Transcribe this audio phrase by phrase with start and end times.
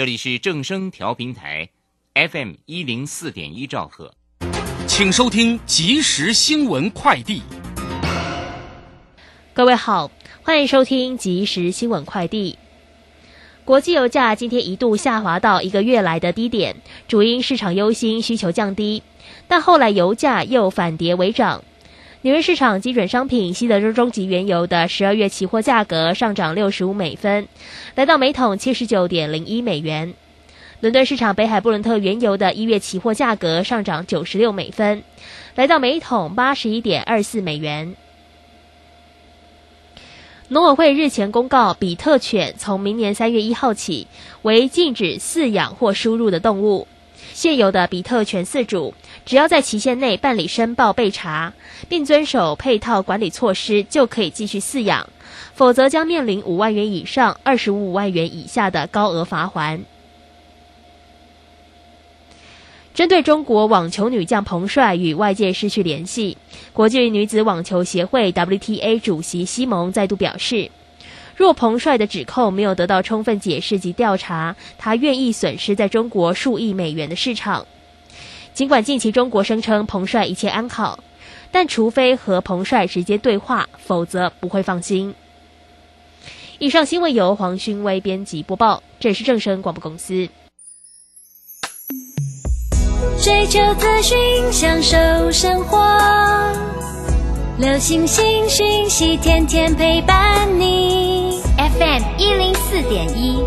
[0.00, 1.68] 这里是正声调频台
[2.14, 4.14] ，FM 一零四点一兆赫，
[4.86, 7.42] 请收听即时新闻快递。
[9.52, 10.10] 各位好，
[10.42, 12.56] 欢迎收听即时新闻快递。
[13.66, 16.76] 国际油价今天一度下滑到一个月来的低点，
[17.06, 19.02] 主因市场忧心需求降低，
[19.48, 21.62] 但后来油价又反跌为涨。
[22.22, 27.48] 纽约市场基准商品西德州中级原油的十二月期货价格上涨六十五美分，
[27.94, 30.12] 来到每桶七十九点零一美元。
[30.80, 35.02] 伦敦市场北海布伦特原油的一月期货价格上涨九十六美分，
[35.54, 37.96] 来到每桶八十一点二四美元。
[40.48, 44.06] 农委会日前公告，比特犬从明年三月一号起
[44.42, 46.86] 为禁止饲养或输入的动物。
[47.32, 48.94] 现有的比特犬饲主，
[49.24, 51.52] 只要在期限内办理申报备查，
[51.88, 55.06] 并遵守配套管理措施，就可以继续饲养；
[55.54, 59.82] 否则将面临五万元以上二十五万元以下的高额罚款。
[62.92, 66.36] 针对中国网球女将彭帅与外界失去联系，
[66.72, 70.70] 国际女子网球协会 WTA 主席西蒙再度表示。
[71.40, 77.66] 若彭帅的指控没有得到充分解释及调查，他愿意损失在中国数亿美元的市场。
[78.52, 81.02] 尽管近期中国声称彭帅一切安好，
[81.50, 85.14] 但除非和彭帅直接对话，否则不会放心。
[86.58, 90.28] 以上新闻由黄勋威编辑播报，这是正声广播公司。
[93.22, 94.18] 追求资讯，
[94.52, 95.78] 享受生活，
[97.60, 101.42] 流星星讯息，天天陪伴你。
[101.58, 103.38] FM 一零四点一，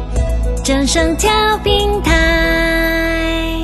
[0.64, 1.32] 正声调
[1.64, 3.58] 平台。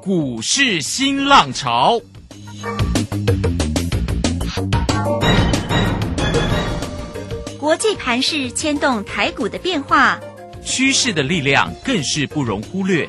[0.00, 2.00] 股市新浪潮，
[7.58, 10.20] 国际盘势牵动台股的变化，
[10.64, 13.08] 趋势的力量更是不容忽略。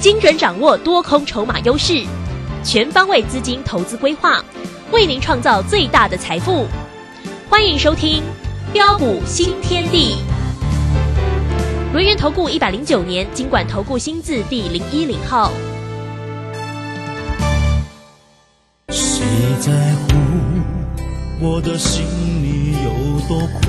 [0.00, 2.04] 精准掌握多空筹码优势，
[2.62, 4.40] 全方位资金投资规划，
[4.92, 6.66] 为您创造最大的财富。
[7.50, 8.22] 欢迎收听
[8.72, 10.14] 《标股新天地》。
[11.92, 15.50] 轮源投顾一百零九年经管投顾新字第零一零号。
[18.90, 19.26] 谁
[19.58, 20.14] 在乎
[21.40, 22.04] 我的心
[22.40, 23.60] 里有多苦？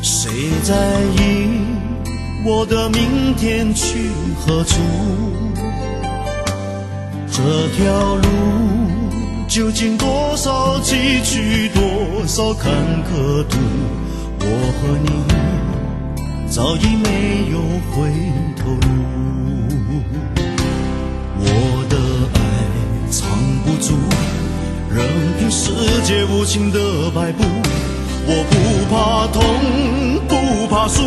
[0.00, 0.30] 谁
[0.62, 0.74] 在
[1.18, 1.59] 意？
[2.42, 4.80] 我的明天去何处？
[7.30, 7.42] 这
[7.76, 8.22] 条路
[9.46, 12.72] 究竟多少崎岖，多少坎
[13.04, 13.58] 坷途？
[14.40, 14.46] 我
[14.76, 15.10] 和你
[16.48, 17.58] 早已没有
[17.92, 18.10] 回
[18.56, 18.88] 头路。
[21.42, 21.44] 我
[21.90, 21.96] 的
[22.34, 22.38] 爱
[23.10, 23.20] 藏
[23.64, 23.92] 不住，
[24.94, 25.06] 任
[25.38, 25.70] 凭世
[26.04, 26.78] 界无情的
[27.14, 27.44] 摆布。
[28.26, 28.54] 我不
[28.90, 29.38] 怕痛，
[30.26, 31.02] 不怕输。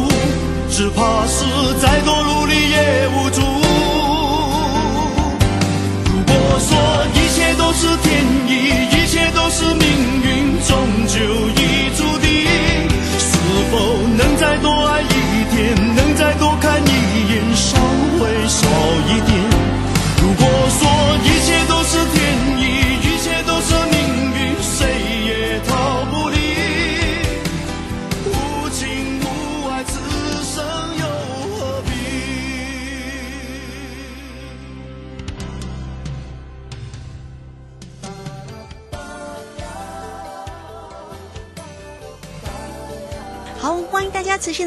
[0.75, 1.45] 只怕是
[1.79, 3.41] 再多努力也无助。
[6.09, 6.75] 如果说
[7.13, 8.51] 一切都是天意，
[8.89, 9.85] 一切都是命
[10.23, 10.75] 运，终
[11.07, 11.19] 究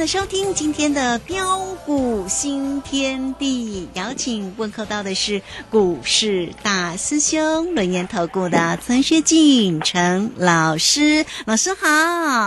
[0.07, 11.89] 的收听今天的标股新天地，邀请问候到的是股市大师兄轮研投顾的陈学进陈老师，老师好。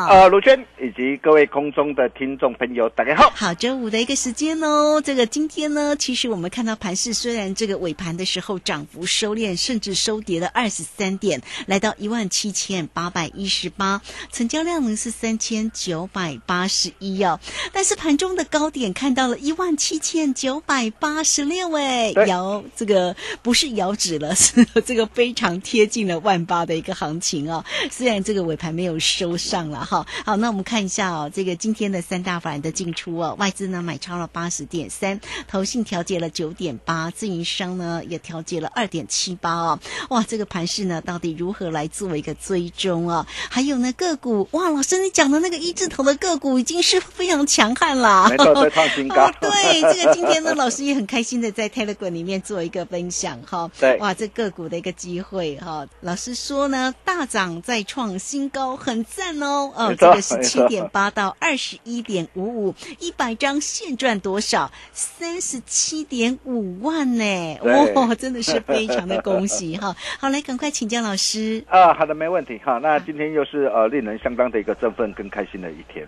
[0.07, 3.29] 呃，卢娟以及各位空中的听众朋友，大家好。
[3.35, 5.01] 好，周五的一个时间哦。
[5.03, 14.01] 这个今天呢，其实我们看到盘市虽然这个尾盘的时候涨幅收敛，甚至收跌了二十三点，来到一万七千八百一十八，
[14.31, 17.38] 成交量呢是三千九百八十一哦，
[17.72, 27.63] 但是盘中的高点看到了一万七千九百八十六，哎，对摇这个不是摇指了， 是这个非常贴近了万八的一个行情哦。
[27.92, 39.80] 虽然这个尾盘没有收上了哈，好，那我们看一下哦，这个今天的三大法人的进出哦，外资呢买超了八十点三，投信调节了九点八，自营商呢也调节了二点七八哦。
[40.10, 43.25] 哇，这个盘势呢到底如何来做一个追踪啊？
[43.50, 48.27] 还有呢个股，哇，老师你讲的那个一字头的个股已经是非常强悍啦。
[48.30, 49.25] 没错，再创新高。
[49.27, 53.69] 哦，对，这个今天呢，老师也很开心的在 Telegram 里面做一个分享哈。
[53.80, 59.71] 对哇，这个股的一个机会哈，老师说呢，大涨再创新高，很赞哦。
[59.75, 64.71] 哦，这个是七点八到二十一点五五，一百张现赚多少？
[64.94, 67.57] 三十七点五万呢！
[67.62, 69.95] 对哇，真的是非常的恭喜哈。
[70.19, 71.63] 好，来赶快请教老师。
[71.68, 72.80] 啊，好的，没问题哈。
[72.80, 76.07] 那今天又是呃令人相当的一个振奋跟开心的一天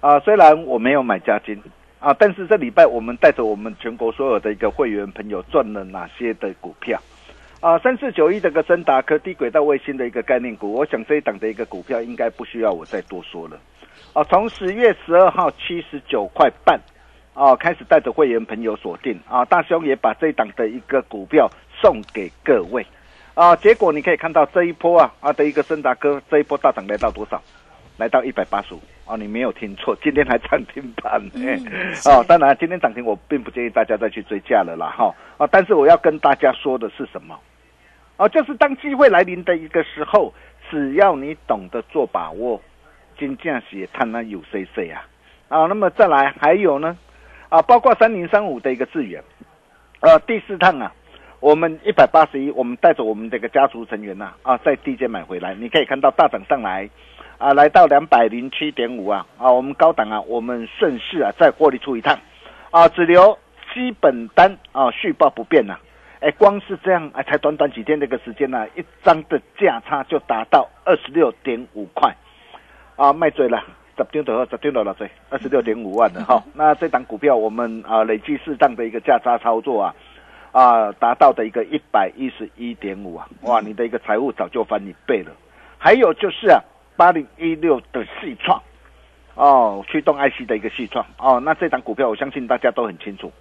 [0.00, 0.18] 啊。
[0.20, 1.60] 虽然我没有买加金
[1.98, 7.00] 啊，但是这礼拜我们带着我们全国所有的一个会员朋友赚了哪些的股票
[7.60, 7.78] 啊？
[7.78, 13.58] 三四九一这个森达科低轨道卫星的一个概念股，我想这一档的一个股票应该不需要我再多说了
[14.12, 14.22] 啊。
[14.24, 16.80] 从十月十二号七十九块半。
[17.34, 21.48] 啊，开始带着会员朋友锁定啊，大兄也把这一档的一个股票
[21.80, 22.84] 送给各位
[23.34, 27.40] 啊，结果你可以看到这一波啊啊的一个森达科这一波大涨来到多少？
[27.96, 31.66] 来到一百八十五啊，你没有听错，今天还涨停板呢、嗯
[32.04, 35.14] 哦，当然今天涨停我并不建议大家再去追价了啦哈。
[35.38, 37.34] 啊，但是我要跟大家说的是什么？
[38.18, 40.34] 哦，就是当机会来临的一个时候，
[40.70, 42.60] 只要你懂得做把握，
[43.18, 45.06] 金价是探那有 C C 啊。
[45.48, 46.94] 啊，那么再来还有呢？
[47.48, 49.24] 啊，包括三零三五的一个资源，
[50.00, 50.92] 呃，第四趟啊，
[51.40, 56.90] 我们一百八十一，我们带着我们这个家族成员呐啊，在低阶买回来，你可以看到大涨上来
[57.38, 62.18] 啊，来到两百零七点五啊啊，我们高档啊，我们顺势啊再获利出一趟
[62.72, 63.38] 啊，只留
[63.72, 65.78] 基本单啊续报不变呐、
[66.18, 72.12] 哎，光是这样，哎，才短短几天这个时间呢、一张的价差就达到二十六点五块，
[72.96, 73.62] 啊，卖追了，
[73.96, 76.42] 十张就好，十张就落追，二十六点五万的哈。
[76.54, 79.94] 那这档股票我们啊累计适当的一个价差操作啊，
[80.50, 85.30] 啊达到的一个一百一十一点五啊，哇，你的一个财务早就翻一倍了。
[85.78, 86.60] 还有就是啊，
[86.98, 88.60] 八零一六的细创，
[89.36, 91.06] 哦，驱动 IC 的一个细创。
[91.16, 93.32] 哦，那这档股票我相信大家都很清楚。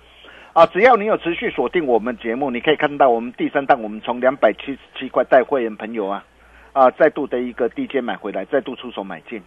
[0.53, 6.23] 啊，只要你有持续锁定我们节目，你可以看到我们第三档，我们从两百七十七块带会员朋友啊，
[6.71, 9.41] 啊，再度的一个低阶买回来，再度出手买进，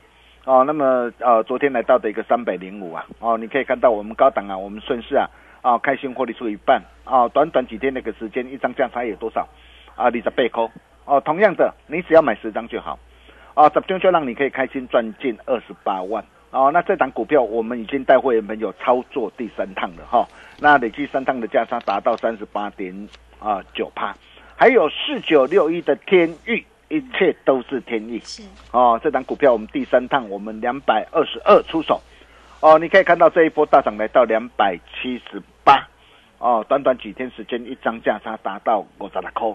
[0.44, 5.30] 哦，那么呃，昨天来到的一个三百零五啊，哦，你可以看到我们高档啊，我们顺势啊，
[5.62, 9.46] 啊，开心获利出一半，啊，短短几天那个时间，一张价差有多少？
[9.94, 10.68] 啊，你的背扣，
[11.04, 12.98] 哦，同样的，你只要买十张就好，
[13.60, 16.24] 啊，十张就让你可以开心赚进二十八万。
[16.50, 20.26] 哦，那这档股票我们已经带会员朋友操作第三趟了哈、
[20.58, 23.08] 那累计三趟的价差达到三十八点
[23.38, 24.16] 啊九趴，
[24.56, 28.42] 还有四九六一的天域，一切都是天意是
[28.72, 28.98] 哦。
[29.02, 32.00] 这档股票我们第三趟我们两百二十二出手，
[32.60, 35.86] 哦，你可以看到这一波大涨来到两百七十八，
[36.38, 39.54] 哦，短短几天时间一张价差达到五十六块，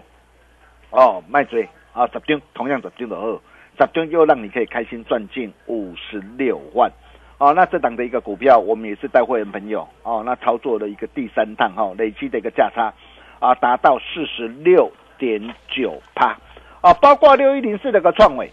[0.90, 3.38] 哦，卖追啊十张，同样十张的二。
[3.78, 6.90] 十张又让你可以开心赚进五十六万，
[7.38, 12.92] 哦，那这档的一个股票，我们也是带会员朋友哦，那操作的一个第三趟哈、累积的一个价差
[13.38, 16.36] 啊，达到四十六点九趴，
[16.80, 18.50] 啊，包括六一零四的一个创伟，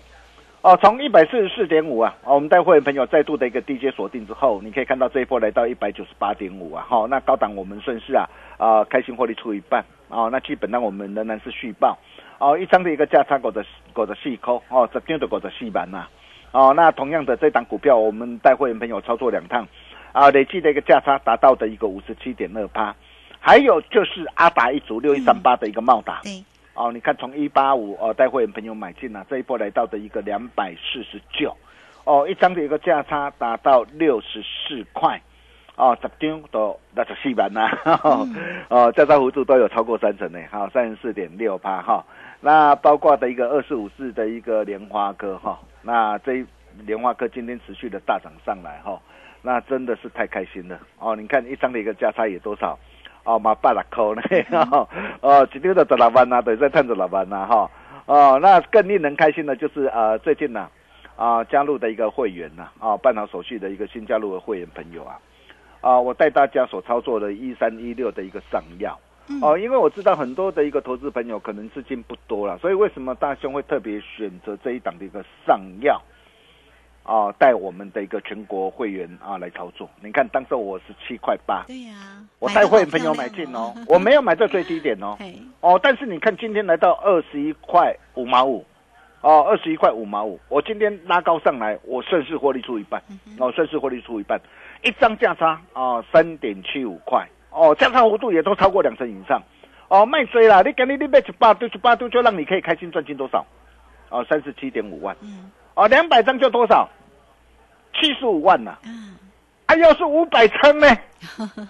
[0.61, 8.27] 哦，从一百四十四点五啊，哦，我们带会员朋友再度的一个低阶锁定之后，你可以看到这一波来到一百九十八点五啊，好、那高档我们顺势啊
[8.57, 11.97] 啊、开心获利出一半，哦，那基本上我们仍然是续报。
[12.43, 16.05] 哦，一张的一个价差五十五十四块，哦，十张的五十四万呐。
[16.51, 19.65] 哦，那同样的这档股票，我们带会员朋友操作两趟，
[20.11, 22.93] 啊，累计的一个价差达到的一个五十七点二八。
[23.39, 31.55] 还有就是阿达一族六一三八的一个茂达，对，哦，你看从一八五哦带会员朋友买进啊，这一波来到的一个两百四十九，
[32.03, 35.21] 哦，一张的一个价差达到六十四块。
[35.75, 37.67] 哦，十张都那就四万呐、
[38.69, 42.05] 哦，价差幅度都有超过三成呢，好，三十四点六八哈。
[42.45, 46.45] 那包括的一个二四五四的一个莲花科哈，那这
[46.85, 48.99] 莲花科今天持续的大涨上来哈，
[49.41, 51.15] 那真的是太开心了哦！
[51.15, 52.77] 你看一张的一个价差也多少？
[53.23, 54.03] 哦，嘛八十块
[54.49, 54.87] 呢，
[55.21, 57.71] 哦，今天的十六万呐，等于在赚十六万呐哈。
[58.07, 60.67] 哦，那更令人开心的就是呃，最近呢
[61.15, 65.17] 啊、加入的一个会员呐啊，办好手续的一个新加入的会员朋友啊。
[65.79, 68.99] 啊，我带大家所操作的一三一六的一个上药。
[69.41, 76.01] 哦，因为我知道很多的一个投资朋友可能资金不多了，所以为什么大兄会特别选择这一档的一个上药？
[77.03, 79.89] 啊，带我们的一个全国会员啊来操作。
[80.01, 81.93] 你看，当时我十七块八，对呀，
[82.39, 85.17] 我带会员朋友买进哦，我没有买在最低点哦，
[85.59, 88.65] 哦，但是你看今天来到二十一块五毛五，
[89.19, 93.03] 哦，二十一块五毛五，我今天拉高上来，我顺势获利出一半，
[93.37, 94.39] 哦，顺势获利出一半，
[94.81, 99.41] 一张价差啊三点七五块，哦，价差幅度也都超过两成以上，
[99.87, 103.45] 哦，卖追啦，你赶紧你卖一百对一百对，就让你可以开心赚进多少？
[104.09, 105.15] 哦，三十七点五万。
[105.21, 106.87] 嗯哦，两百张就多少？
[107.93, 108.77] 七十五万呐！
[108.85, 109.15] 嗯，
[109.65, 110.87] 啊，要是五百张呢？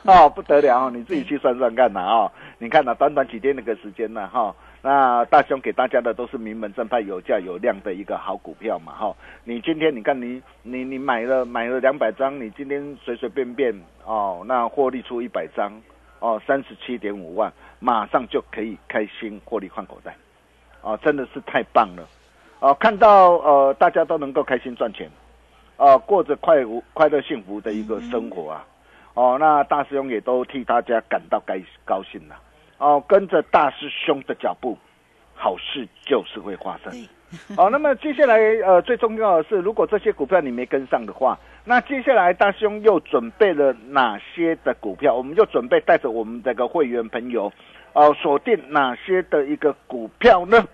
[0.03, 0.89] 哦，不得了！
[0.89, 2.01] 你自己去算算看呐！
[2.01, 4.27] 哦，你看呐，短短几天那个时间呢？
[4.33, 4.53] 哈，
[4.85, 8.91] 那大兄给大家的都是名门正派、有价有量的一个好股票嘛！
[8.91, 13.73] 哈，你今天你看你你你买了买了两百张，你今天随随便便
[14.03, 15.71] 哦，那获利出一百张
[16.19, 17.49] 哦，三十七点五万，
[17.79, 20.13] 马上就可以开心获利换口袋，
[20.81, 22.05] 哦，真的是太棒了！
[22.59, 25.09] 哦，看到呃，大家都能够开心赚钱，
[25.77, 26.57] 哦，过着快
[26.93, 28.65] 快乐幸福的一个生活啊，
[29.13, 32.35] 哦，那大师兄也都替大家感到该高兴了，
[32.83, 34.77] 哦，跟着大师兄的脚步，
[35.33, 36.91] 好事就是会发生，
[37.55, 38.35] 哦，那么接下来
[38.65, 45.15] 呃，最重要的是，如果这些股票你没跟上的话，那接下来大师兄又准备了哪些的股票？
[45.15, 47.49] 我们就准备带着我们这个会员朋友，
[47.93, 50.67] 哦，锁定哪些的一个股票呢？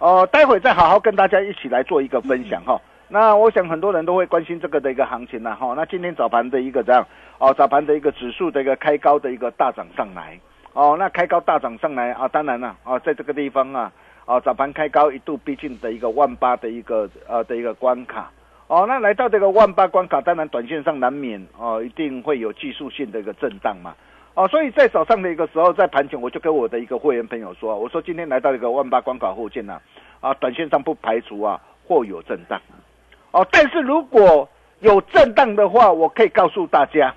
[0.00, 2.78] 哦，待会再好好跟大家一起来做一个分享哈。
[3.08, 5.72] 那我想很多人都会关心这个的一个行情呢哈。
[5.74, 7.02] 那今天早盘的一个这样
[7.38, 10.38] 哦，早盘的一个指数的一个开高的一个大涨上来
[10.78, 13.90] 哦，那开高大涨上来啊，当然了啊，在这个地方啊，
[14.24, 18.30] 啊早盘开高一度逼近的一个万八的一个呃的一个关卡。
[18.68, 23.92] 哦，那来到这个万八关卡，当然短线上难免哦，一定会有技术性的一个震荡嘛。
[24.34, 29.80] 哦，所以在早上的一个时候，在盘前我就跟我的一个会员朋友说，我说今天来到一个万八关卡附近呢，
[30.20, 32.60] 啊，短线上不排除啊或有震荡，
[33.32, 37.12] 哦，但是如果有震荡的话，我可以告诉大家，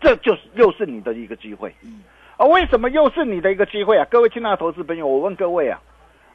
[0.00, 1.70] 这就是又是你的一个机会，
[2.36, 4.06] 啊，为什么又是你的一个机会啊？
[4.10, 5.80] 各位亲爱的投资朋友，我问各位啊，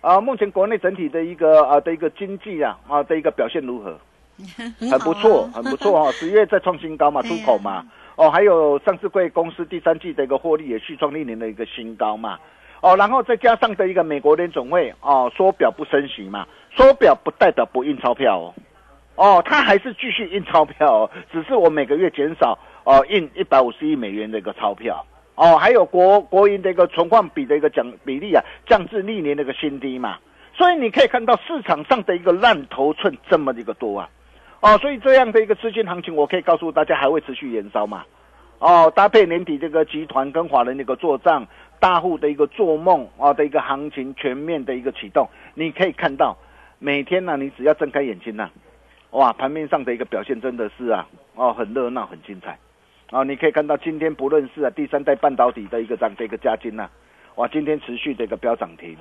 [0.01, 3.95] 啊，目前国内整体的一个啊的一个经济啊啊的一个表现如何？
[4.89, 7.85] 很不错，很不错啊，十月再创新高嘛， 出口嘛。
[8.15, 12.39] 哦，还有上市贵公司第三季的一个获利也续创历年的一个新高嘛，
[12.81, 18.53] 哦，然后再加上的一个美国联总会哦缩表不升息嘛，缩表不代表不印钞票哦，
[19.15, 25.03] 哦，它还是继续印钞票，只是我每个月减少哦印一百五十亿美元的一个钞票，
[25.41, 30.19] 哦，还有国国营的一个存款比的一个降比例啊降至历年的一个新低嘛，
[30.53, 34.07] 所以你可以看到市场上的一个烂头寸这么一个多啊。
[34.59, 38.05] 哦，所以这样的一个资金行情，我可以告诉大家还会持续延烧嘛？
[38.59, 41.47] 哦，搭配年底这个集团跟华人的一个做账，
[41.79, 46.37] 大户的一个做梦啊的一个行情全面的一个启动，你可以看到
[46.77, 48.47] 每天呢，你只要睁开眼睛呐，
[49.09, 52.59] 哇，盘面上的一个表现真的是啊，哦，很热闹，很精彩。
[53.11, 56.89] 啊，你可以看到今天不论是啊第三代半导体的一个涨的一个加金呐，
[57.35, 58.97] 哇，今天持续的一个飙涨停，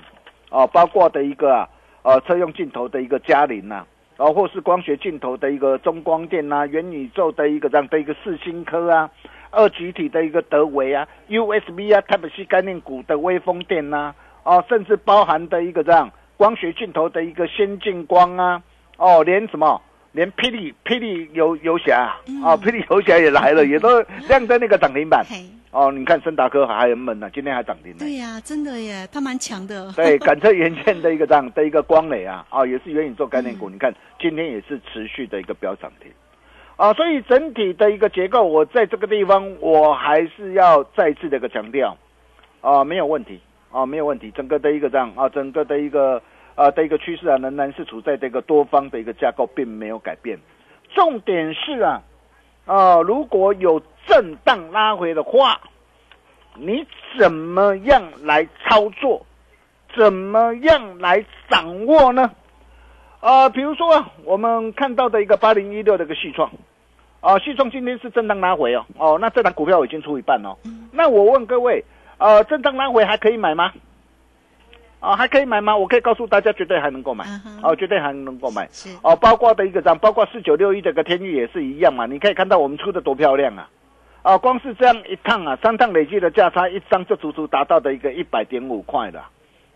[0.51, 1.69] 哦，包括的一个啊
[2.03, 3.87] 呃车用镜头的一个嘉麟呐。
[4.17, 9.09] 哦，或是光学镜头的一个中光电呐，元宇宙的一个这样的一个四星科啊，
[9.51, 14.13] 二极体的一个德维啊，USB 啊，Type C 概念股的微风电呐，
[14.43, 18.63] 哦，甚至包含的一个这样光学镜头的一个先进光啊，
[18.99, 19.81] 哦，连什么，
[20.13, 25.25] 连霹雳霹雳游游侠啊，霹雳游侠也来了， 也都亮在那个涨停板。
[25.73, 27.99] 哦，你看森达科还很猛呢，今天还涨停呢。
[28.01, 29.93] 对呀，真的耶，它蛮强的。
[29.93, 33.71] 对， 赶车元件的一个这样的一个光磊啊，啊，也是元宇宙概念股。
[33.71, 36.11] 你看今天也是持续的一个飙涨停，
[36.75, 41.97] 啊，所以整体的一个结构，我在这个地方我还是要再次的一个强调，
[42.61, 43.39] 啊，没有问题，
[43.71, 46.21] 啊，没有问题，整个的一个这样啊，整个的一个
[46.63, 50.39] 啊的一个趋势啊，仍然是处在这个多方的一个架构，并没有改变。
[50.95, 52.03] 重点是啊，
[52.67, 53.83] 啊，如果有。
[54.07, 55.61] 震荡拉回的话，
[56.57, 56.85] 你
[57.17, 59.25] 怎么样来操作？
[59.95, 62.29] 怎么样来掌握呢？
[63.21, 66.51] 啊，比如说我们看到的一个八零一六的一个细创，
[67.21, 70.57] 啊，细创今天是震荡拉回哦，哦，那这档股票已经出一半哦。
[70.91, 71.85] 那我问各位，
[72.19, 73.73] 呃，震荡拉回还可以买吗？
[75.01, 75.77] 啊，还可以买吗？
[75.77, 77.25] 我可以告诉大家，绝对还能够买，
[77.63, 78.69] 哦，绝对还能够买。
[79.03, 82.07] 哦，包括的一个张，包括四九六一这个天域也是一样嘛。
[82.07, 83.69] 你可以看到我们出的多漂亮啊！
[84.23, 89.27] 啊，光是这样一趟啊，三趟累计的价差，一张就足足达到的一个一百点五块了，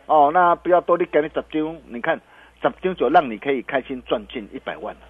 [0.04, 2.20] 哦，那不要多，你给你十张，你看
[2.60, 5.00] 十张就让你可以开心赚进一百万了，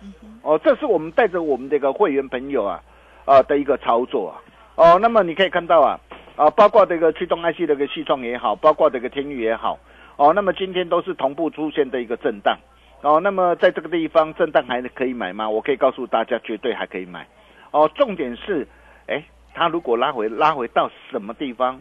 [0.42, 2.80] 哦，这是我们带着我们这个会员朋友啊，
[3.25, 4.38] 啊的一个操作啊，
[4.76, 5.99] 哦，那么你可以看到啊，
[6.37, 9.76] 啊，包括这个驱动 IC 的一个细创也好，包括这个天域也好，
[10.16, 12.56] 哦，那么今天都是同步出现的一个震荡，
[13.02, 15.49] 哦，那么在这个地方震荡还可以买吗？
[15.50, 17.26] 我可以告诉大家，绝对还可以买。
[17.73, 18.66] 哦，重点是，
[19.09, 21.80] 哎，它如果拉回拉回到什么地方，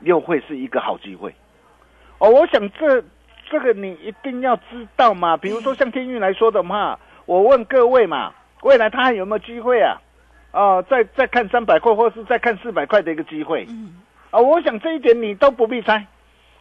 [0.00, 1.34] 又会是一个好机会。
[2.18, 3.02] 哦，我想这
[3.50, 5.36] 这个你一定要知道嘛。
[5.36, 9.96] 比如说像天运来说的话，我问各位嘛，未来它还有没有机会啊？
[10.52, 13.64] 哦，再再看三百块，或是再看四百块的一个机会。
[13.70, 13.94] 嗯，
[14.30, 16.06] 啊，我想这一点你都不必猜。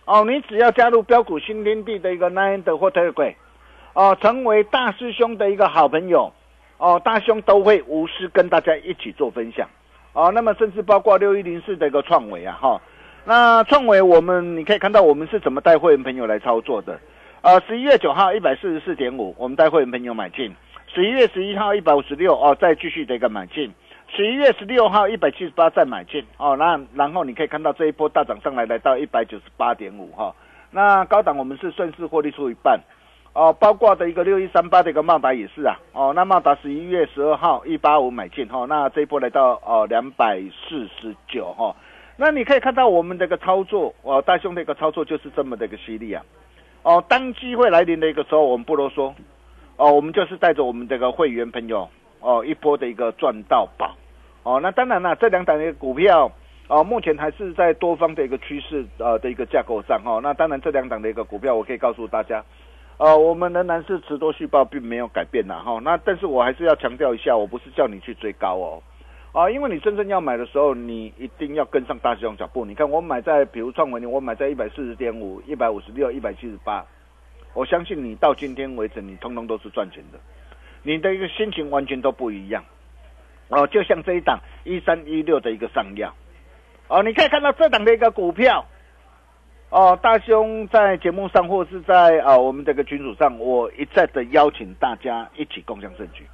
[0.07, 3.35] 哦，你只要加入标股新天地的一个 Nine 的或特贵，
[3.91, 6.31] 哦，成为大师兄的一个好朋友，
[6.77, 9.67] 哦，大兄都会无私跟大家一起做分享，
[10.13, 12.81] 哦，那么甚至包括六一零四的一个创维啊，哈，
[13.25, 16.97] 那创维我们你可以看到我们是怎么带会员朋友来操作的，
[17.41, 20.55] 呃，十一月九号一百四十四点五，我们带会员朋友买进，
[20.87, 23.73] 十一月十一号一百五十六，哦，再继续的一个买进。
[24.17, 30.33] 十一月十六号一百七十八再买进哦，那然后你可以看到这一波大涨上来，来到一百九十八点五哈。
[30.71, 32.79] 那高档我们是顺势获利出一半
[33.33, 41.75] 哦，包括的一个六一三八的一个茂达也是啊哦，那茂达十一月十二号一八五买进哈，那这一波来到哦两百四十九哈。
[42.15, 46.23] 那你可以看到我们这个操作哦，大兄的一个操作就是这么的一个犀利啊
[46.81, 49.13] 哦，当机会来临的一个时候，我们不啰嗦
[49.75, 51.87] 哦，我们就是带着我们这个会员朋友。
[52.19, 53.95] 哦，一波的一个赚到宝，
[54.47, 56.31] 哦，那当然了，这两档的股票，
[56.69, 60.21] 哦，目前还是在多方的一个趋势呃的一个架构上哈。
[60.23, 62.41] 那当然，这两档的一个股票，我可以告诉大家，
[62.97, 65.81] 呃，我们仍然是持多续报，并没有改变呐哈。
[65.83, 68.81] 那但是我还是要强调一下，我不是叫你去追高哦，
[69.33, 72.63] 啊，因为你真正要买的时候，你一定要跟上大市场脚步。
[72.63, 76.85] 你看，我买在比如创维，我买在一百四十点五、一百五十六、一百七十八，
[77.53, 80.17] 我相信你到今天为止，你通通都是赚钱的。
[80.83, 82.63] 你的一个心情完全都不一样，
[83.49, 86.13] 哦，就像这一档一三一六的一个上药，
[86.89, 88.65] 哦，你可以看到这档的一个股票，
[89.69, 96.25] 哦，大兄在节目上或是在啊我们这个群组上，我一再的邀请大家一起共享证据，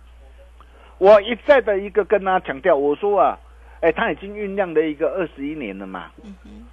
[0.98, 3.38] 我一再的一个跟他强调，我说啊，
[3.82, 6.12] 哎，他已经酝酿了一个二十一年了嘛，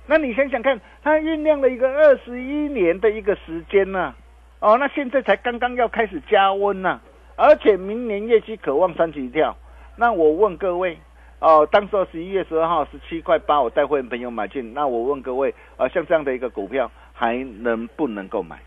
[0.06, 4.14] 那你想想看，他酝酿了一个二十一年的一个时间呢，
[4.60, 6.98] 哦，那现在才刚刚要开始加温呢。
[7.36, 9.56] 而且明年业绩渴望三级跳，
[9.96, 10.98] 那我问各位，
[11.40, 18.58] 哦，当时十一月十二号十七块八，我带会员朋友买进，那我问各位，呃，像这样的一个股票还能不能够买？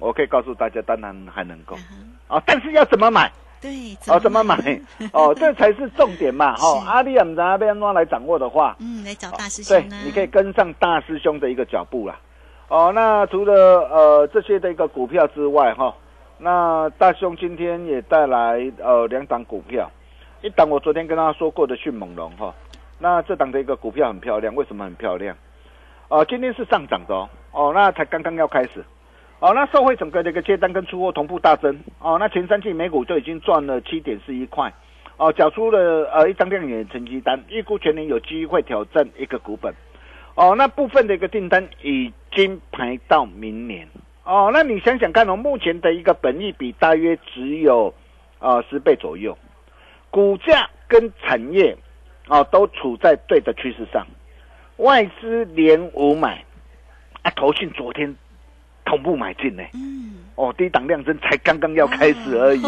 [0.00, 1.76] 我可以告诉大家，当然还能够，
[2.28, 3.30] 啊，但是要怎么买？
[3.60, 3.70] 对，
[4.08, 4.56] 哦，怎么买？
[5.12, 12.18] 哦，这才是重点嘛， 哈，阿里姆在那边来掌握的话，嗯，来找大师兄，对，你可以跟上大师兄的一个脚步啦。
[12.68, 13.54] 哦，那除了
[13.90, 15.94] 呃这些的一个股票之外，哈。
[16.36, 19.88] 那大兄今天也带来呃两档股票，
[20.44, 22.54] 一档我昨天跟大家说过的迅猛龙哈，
[22.98, 25.34] 那这档的一个股票很漂亮，为什么很漂亮？
[26.08, 28.84] 哦，今天是上涨的哦，哦，那才刚刚要开始，
[29.38, 34.70] 哦，那社会整个的一个接单跟出货同步大增，哦，那前三季每股就已经赚了七点四一块，
[35.16, 39.72] 哦，缴出了呃一张亮眼的成绩单，预估全年有机会挑战一个股本，
[40.34, 43.88] 哦，那部分的一个订单已经排到明年。
[44.24, 47.94] 哦，那你想想看哦，目前的一个本益比大约只有，
[48.40, 49.38] 呃十倍左右，
[50.14, 51.76] 股价跟产业，
[52.28, 54.06] 哦都处在对的趋势上，
[54.76, 56.44] 外资连五买，
[57.22, 58.14] 啊，投信昨天
[58.84, 62.62] 同步买进呢，嗯，哦，低档量增才刚刚要开始而已，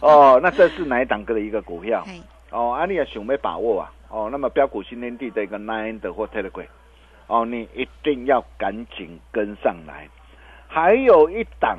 [0.00, 2.04] 哦， 那这是哪一档的一个股票？
[2.50, 6.66] 哦，阿丽亚熊没把握啊，哦，那么标股新天地的一个 Nine 的或 Telegram，
[7.28, 10.08] 哦，你一定要赶紧跟上来。
[10.66, 11.78] 还有一档，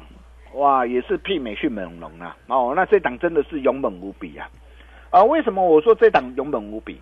[0.54, 2.38] 哇，也是媲美迅猛龙啊！
[2.48, 4.48] 哦，那这档真的是勇猛无比啊！
[5.10, 7.02] 啊，为什么我说这档勇猛无比？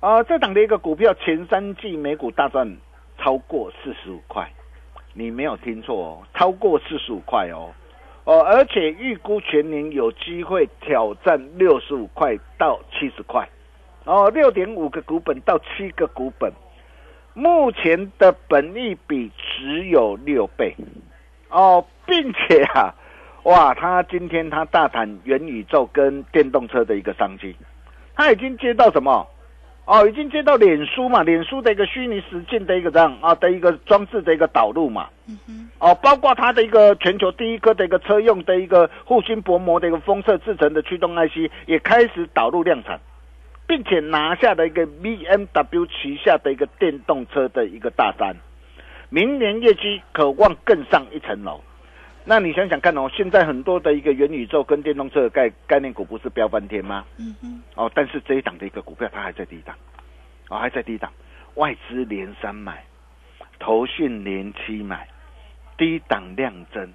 [0.00, 2.76] 啊，这档的一个股票前三季每股大赚
[3.18, 4.50] 超过四十五块，
[5.14, 7.70] 你没有听错哦，超过四十五块哦，
[8.24, 13.48] 哦，而且预估全年有机会挑战六十五块到七十块，
[14.04, 16.52] 哦，六点五个股本到七个股本，
[17.32, 20.74] 目前的本益比只有六倍。
[21.52, 22.94] 哦，并且啊，
[23.44, 27.54] 哇，他今天他大谈元宇宙跟电动车的一个商机，
[28.16, 29.26] 他已经接到什么？
[29.84, 35.08] 哦，已经接到脸书嘛，脸书的一个虚拟实境的一个这样啊的一个装置的一个导入嘛。
[35.26, 35.68] 嗯哼。
[35.80, 43.00] 哦，包括它的一个全球第一颗的一个车用的一个护心薄膜的一个封测制成的驱动 IC 也开始导入量产，
[43.66, 48.36] 并且拿下的一个 BMW 旗下的一个电动车的一个大单。
[49.12, 51.60] 明年业绩渴望更上一层楼，
[52.24, 57.04] 那你想想看哦，现在很多的一个元宇宙跟电动车的概概念股不是飙翻天吗？
[57.18, 57.62] 嗯哼。
[57.74, 59.76] 哦，但是这一档的一个股票它还在低档，
[60.48, 61.12] 哦还在低档，
[61.56, 62.82] 外资连三买，
[63.58, 65.06] 投信连七买，
[65.76, 66.90] 低档量增，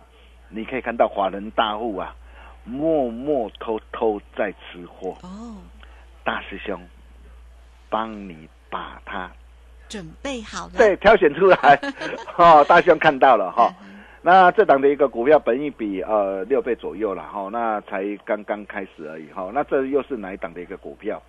[0.50, 2.16] 你可以看到华人大户啊，
[2.64, 5.16] 默默偷偷在吃货。
[5.22, 5.62] 哦，
[6.24, 6.82] 大师兄，
[7.92, 9.32] 帮你把它
[9.88, 10.73] 准备好了。
[10.78, 11.80] 对挑选出来，
[12.38, 13.73] 哦，大师兄看到了哈。
[14.21, 19.50] 那这档的一个股票，本益比呃六倍左右了哈，那才刚刚开始而已哈。
[19.54, 21.21] 那这又是哪一档的一个股票？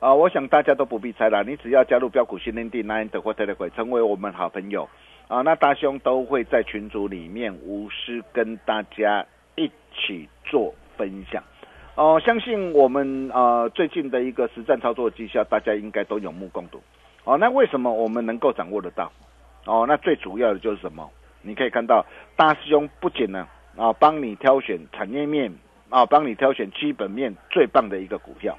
[0.00, 4.86] 啊，我想大家都不必猜了，你只要加入标股训练地 Nine 的或 Telegram，成为我们好朋友
[5.28, 11.42] 啊，那大兄都会在群组里面无私跟大家一起做分享。
[11.94, 16.82] 哦、相信我们呃最近的一个实战操作绩效，大家应该都有目共睹。
[17.24, 19.10] 哦，那为什么我们能够掌握得到？
[19.66, 21.10] 哦，那最主要的就是什么？
[21.42, 22.04] 你可以看到
[22.36, 25.52] 大师兄不仅呢啊帮你挑选产业面
[25.90, 28.58] 啊，帮你挑选基本面最棒的一个股票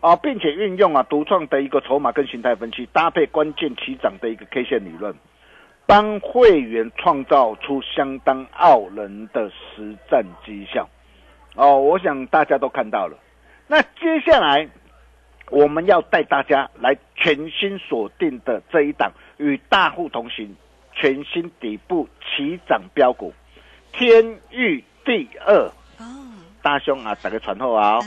[0.00, 5.14] 啊，并且运用啊独创的一个筹码跟形态分析，搭配关键起涨的一个 K 线理论，
[5.86, 10.88] 帮会员创造出相当傲人的实战绩效。
[11.56, 13.16] 哦，我想大家都看到了。
[13.66, 14.68] 那接下来
[15.50, 20.54] 我们要带大家来全新锁定的这一档与大户同行、
[20.92, 23.32] 全新底部起涨标股——
[23.92, 25.54] 天域第二。
[25.98, 26.04] 哦，
[26.62, 27.98] 大兄啊，打个传后啊！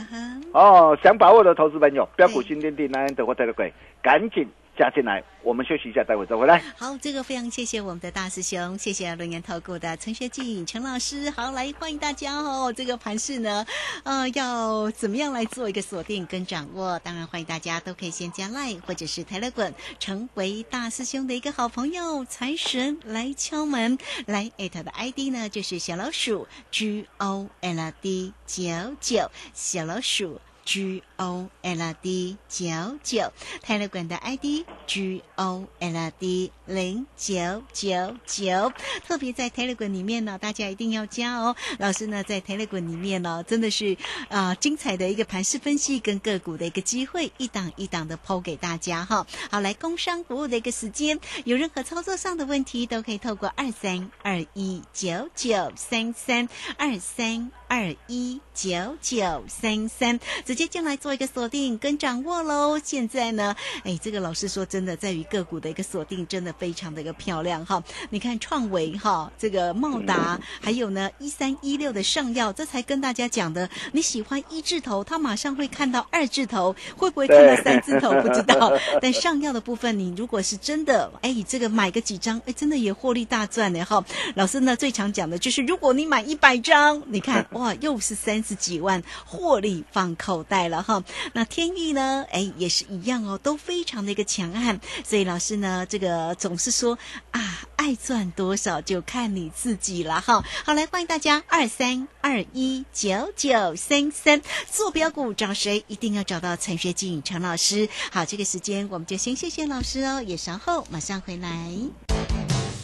[0.52, 5.22] 哦，想把握的投资朋友，标股新天地南安德或泰勒鬼，赶紧加进来。
[5.42, 6.62] 我们休息一下，待会再回来。
[6.76, 11.28] 好，这个非常谢谢我们的大师兄，谢谢龙岩投顾的陈学进陈老师。
[11.30, 12.72] 好，来欢迎大家哦。
[12.72, 13.66] 这个盘势呢，
[14.04, 16.96] 呃，要怎么样来做一个锁定跟掌握？
[17.00, 22.24] 当然欢迎大家都可以先加 line 或者是 Telegram，成为大师兄的一个好朋友。
[22.24, 30.40] 财神来敲门，来艾特的 ID 呢就是小老鼠 G O L D 九九，小老鼠。
[30.64, 32.66] G O L D 九
[33.04, 33.32] 九，
[33.62, 38.72] 泰勒管的 ID G O L D 零九九九，
[39.06, 41.54] 特别在 Telegram 里面呢，大家一定要加哦。
[41.78, 43.96] 老师呢在 Telegram 里面呢，真的是
[44.28, 49.24] 啊、精彩的一个盘势分析跟个股的一个机会，一档一档的抛给大家哈。
[49.48, 62.78] 好，来工商服务的一个时间，有任何操作上的问题，都可以透过二三二一九九三三二三二一九九三三，直接进来做一个锁定跟掌握喽。
[62.82, 67.82] 现在呢，哎，这个老师说真的，在于个股的一个锁定，真的非常的一个漂亮哈。
[68.10, 73.68] 你看创维哈，这个茂达，还有呢一三一六的上药，这才跟大家讲的。
[73.92, 78.72] 你喜欢一字头，他马上会看到二字头，会不会看到三字头 不知道。
[79.00, 84.04] 但上药的部分，你如果是真的，哎，这个买个几张，哎，真的也获利大赚呢哈。
[84.34, 91.01] 老师呢最常讲的就是，如果你买一百张，你看 哇，又是三十几万获利放口袋了哈。
[91.32, 94.80] 那天域呢，哎，也是一样哦，都非常的一个强悍。
[95.04, 96.98] 所以老师呢，这个总是说
[97.30, 100.44] 啊，爱赚多少就看你自己了哈。
[100.64, 105.84] 好，来欢迎大家二三二一九九三三坐标股找谁？
[105.88, 107.88] 一定要找到陈学静陈老师。
[108.10, 112.21] 好，这个时间我们就先谢谢老师哦，也稍后马上回来。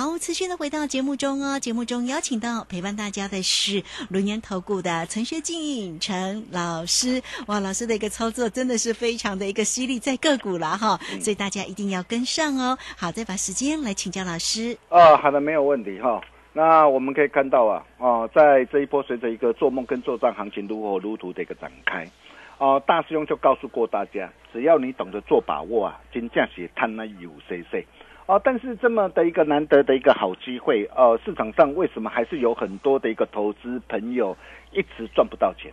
[0.00, 1.60] 好，持续的回到节目中哦。
[1.60, 7.20] 节目中邀请到陪伴大家的是轮研投顾的陈学静陈老师。
[7.48, 12.78] 哇，老师的一个操作真的是非常的一个犀利，在个股了哈，所以大家一定要跟上哦。
[12.96, 14.74] 好，再把时间来请教老师。
[14.88, 16.18] 啊，好的，没有问题哈。
[16.54, 22.08] 那我们可以看到啊，哦、在这一波随着一个做梦跟做账行情如火如荼的一个展开，
[22.56, 27.86] 哦、大师兄就告诉过大家，只要你懂得做把握啊，金价是贪那有 C C。
[28.30, 34.36] 哦，但是这么的一个难得的一个好机会，呃，市场上为什么还是有很多的一个投资朋友
[34.70, 35.72] 一直赚不到钱？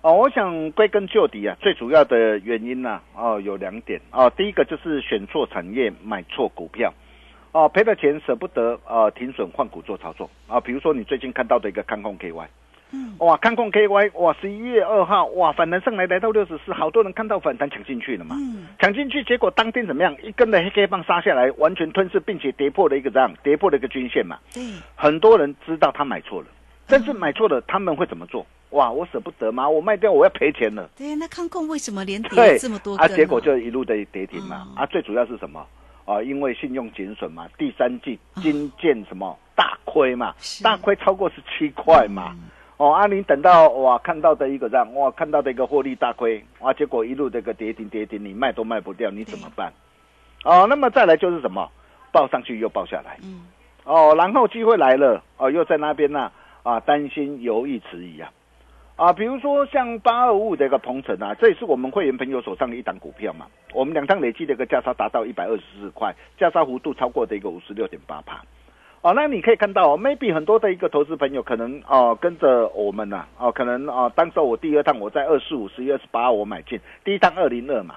[0.00, 4.30] 哦，我想归根究底啊，最主要的原因呢、哦，有两点哦。
[4.36, 6.94] 第一个就是选错产业，买错股票，
[7.50, 10.60] 哦，赔了钱舍不得，呃，停损换股做操作啊。
[10.60, 12.46] 比如说你最近看到的一个康控 KY，
[12.92, 20.16] 嗯，哇，康控 KY，哇，十一月二号，哇，反弹上来来到六十四，好多人看到反弹抢进去了嘛，嗯，抢进去，结果当天怎么样？
[20.22, 24.38] 一根的黑 K 棒杀下来，完全吞噬，并且跌破了一个这样，跌破了一个均线嘛。
[24.52, 24.62] 对，
[24.94, 26.48] 很多人知道他买错了，
[26.86, 28.44] 但是买错了，他们会怎么做？
[28.70, 30.88] 哇，我舍不得嘛，我卖掉我要赔钱了。
[30.96, 34.66] 对，那康控为什么连跌这么多根啊，结果就一路的跌停嘛。
[34.76, 35.66] 哦啊，最主要是什么？
[36.04, 42.36] 啊，因为信用减损嘛，第三季金建什么大亏嘛，大亏超过十七块嘛。
[42.80, 49.70] 哦，啊，你等到哇看到的一个这样哇看到的一个获利大亏，哇，结果一路这个跌停跌停，你卖都卖不掉，你怎么办？
[50.46, 51.70] 哦，那么再来就是什么？
[52.10, 53.18] 报上去又报下来。
[53.22, 53.42] 嗯，
[53.84, 58.32] 哦，然后机会来了，哦，又在那边呢、啊，担心犹豫迟疑啊，
[58.96, 68.42] 啊，比如说像八二五五的一个鹏程啊，这也是我们会员朋友手上的一档股票嘛，我们两趟累计的一个价差达到一百二十四块，价差幅度超过的一个五十六点八帕。
[69.02, 77.94] 哦，那你可以看到、哦、，maybe 很多的一个投资朋友可能哦跟着我们呐、哦，可能哦，当时我第二趟我在二四五十一月二十八我买进，第一趟二零二嘛，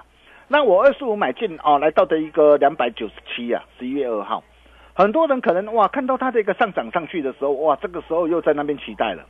[0.48, 4.42] 那我二四五买进哦，来到的一个两百九十七啊，十一月二号，
[4.94, 9.26] 很多人可能哇看到它的一个上涨上去的时候，哇，这个时候又在那边期待了，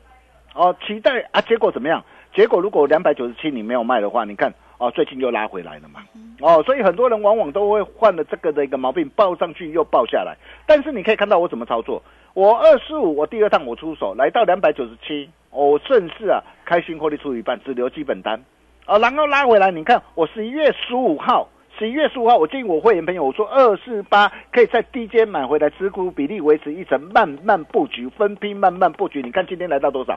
[0.54, 2.04] 哦，期待啊，结果怎么样？
[2.32, 6.00] 结果如果两百九十七你没有卖的话，你看哦，最近又拉回来了嘛，
[6.40, 10.36] 哦，所以很多人往往都会患了这个的一个毛病，报上去又报下来。
[10.66, 12.02] 但是你可以看到我怎么操作，
[12.34, 18.42] 我二四五，我第二趟我出手来到两百九十七，我顺势啊开心获利出一半，只留基本单，
[18.86, 21.48] 哦，然后拉回来，你看我十一月十五号。
[21.76, 29.20] 十一月十五号，我建议我会员朋友，我说二四八可以在低阶买回来，持股比例维持一成，慢慢布局，分批慢慢布局。
[29.20, 30.16] 你看今天来到多少？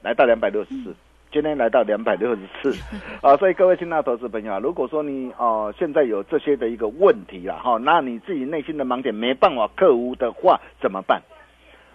[0.00, 0.94] 来到两百六十四，
[1.34, 2.72] 今天来到两百六十四，
[3.20, 11.20] 啊，所以各位亲爱的投资朋友啊，如果说你哦、现在有这些的一个问题了哈、那你自己内心的盲点没办法克服的话，怎么办？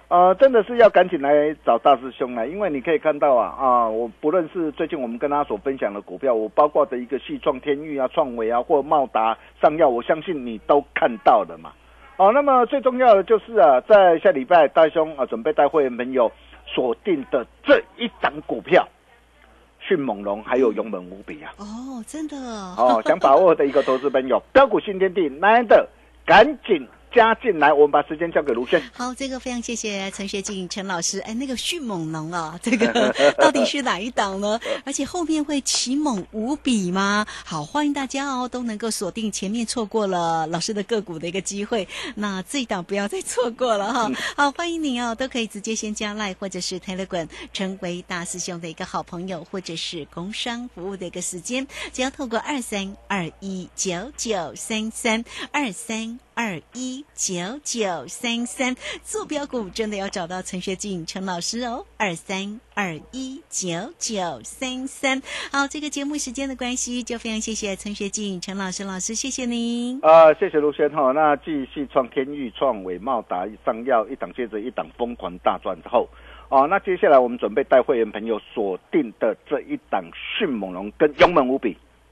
[0.10, 11.71] 呃，真的是要赶紧来找大师兄了，因为你可以看到啊啊，我不论是最近我们跟他所分享的股票，我包括的一个系创天域啊、创维啊或茂达、上药，我相信你都看到了嘛。
[12.17, 16.30] 哦，那么最重要的就是啊，在下礼拜大兄啊准备带会员朋友
[16.65, 18.86] 锁定的这一档股票，
[19.89, 21.52] 迅猛龙还有勇猛无比啊！
[21.58, 25.89] 哦，真的哦，想把握的一个投资朋友，标股新天地，难的
[26.28, 28.82] 赶紧加进来，我们把时间交给卢轩。
[28.93, 31.19] 好，这个非常谢谢陈学静陈老师。
[31.19, 34.60] 哎，那个迅猛龙啊，这个 到底是哪一档呢？
[34.86, 37.26] 而且后面会奇猛无比吗？
[37.43, 44.12] 好，欢迎大家哦，都能够锁定前面错过了老师的个股的一个机会，那这一档不要再错过了哈。
[44.36, 56.19] 好，欢迎你哦，都可以直接先加赖或者是 Telegram 成为大师兄的一个好朋友，或者是工商服务的一个时间，只要透过二三二一九九三三二三。
[56.39, 58.73] 二一九九三三
[59.04, 65.21] 坐标股真的要找到陈学静陈老师哦，二三二一九九三三。
[65.52, 69.99] 好，这个节目时间的关系，就非常谢谢陈学静陈老师老师，谢谢您。
[70.02, 71.12] 啊，谢谢卢轩哈。
[71.12, 76.08] 那继续创天域、创伟茂达、上药一档接着一档疯狂大赚之后，
[76.47, 81.75] 哦、那接下来我们准备带会员朋友锁定的这一档迅猛龙跟勇猛无比，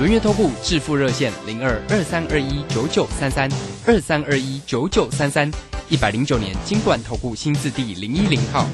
[0.00, 3.46] 轮月投顾致富热线零二二三二一九九三三
[3.86, 5.52] 二三二一九九三三，
[5.90, 8.64] 一百零九年金管投顾新字第零一零号。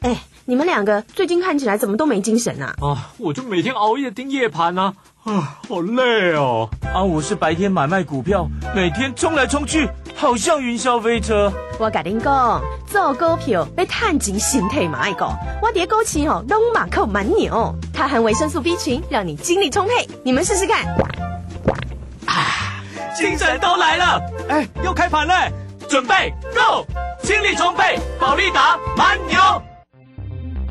[0.00, 0.14] 哎，
[0.44, 2.74] 你们两个最近看起来怎么都没精神啊？
[2.82, 4.92] 啊，我就每天熬夜盯夜盘啊，
[5.24, 6.68] 啊，好累哦。
[6.92, 11.52] 啊，我是白天买卖股票，每天冲来冲去，好像云霄飞车。
[11.78, 20.08] 我甲恁讲，做股票要探钱心态嘛爱讲，我叠枸杞哦，拢马扣蛮牛，它含维生素 B 群，让你精力充沛。
[20.24, 20.86] 你们试试看。
[22.24, 22.82] 啊，
[23.14, 24.22] 精神都来了！
[24.48, 25.34] 哎，要开盘了，
[25.86, 26.86] 准备 Go，
[27.22, 29.38] 精力充沛，保利达蛮牛。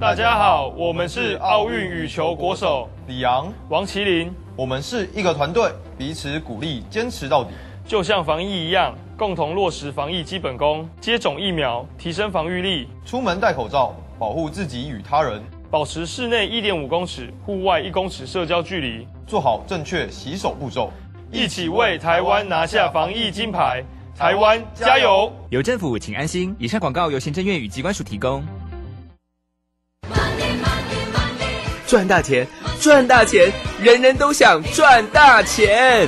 [0.02, 7.52] 大家好，我们是奥运羽球国手李昂、王麒麟，我们是一个团队，彼此鼓励，坚持到底。
[7.88, 20.92] 就像防疫一样，共同落实防疫基本功，接种疫苗，提升防御力，出门戴口罩，保护自己与他人，保持室内一点五公尺、户外一公尺社交距离，做好正确洗手步骤，
[21.32, 23.84] 一起为台湾拿下防疫金牌。
[24.18, 25.30] 台湾加油！
[25.50, 26.56] 有政府，请安心。
[26.58, 28.42] 以上广告由行政院与机关署提供。
[31.86, 32.48] 赚大钱，
[32.80, 36.08] 赚大钱，人人都想赚大钱。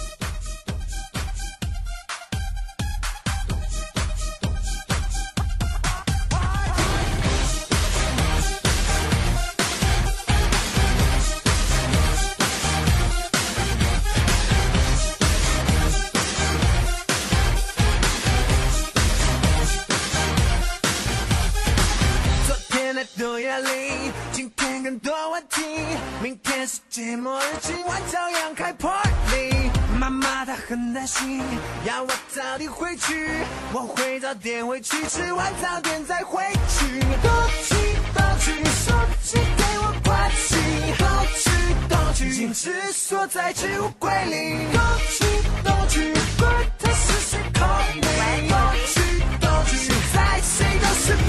[26.91, 29.71] 天世界末日，今晚照样开 party。
[29.97, 31.41] 妈妈她很担心，
[31.85, 33.29] 要我早点回去，
[33.71, 36.99] 我会早点回去，吃完早点再回去。
[37.23, 37.31] 东
[37.63, 37.75] 去
[38.13, 38.91] 东去，手
[39.23, 40.57] 机给我关机。
[40.97, 41.49] 东去
[41.87, 44.67] 东去，禁止锁在置物柜里。
[44.73, 45.23] 东去
[45.63, 48.49] 东去，管他是谁 call me。
[48.49, 48.99] 东去
[49.39, 51.23] 东去，现在谁都是屁。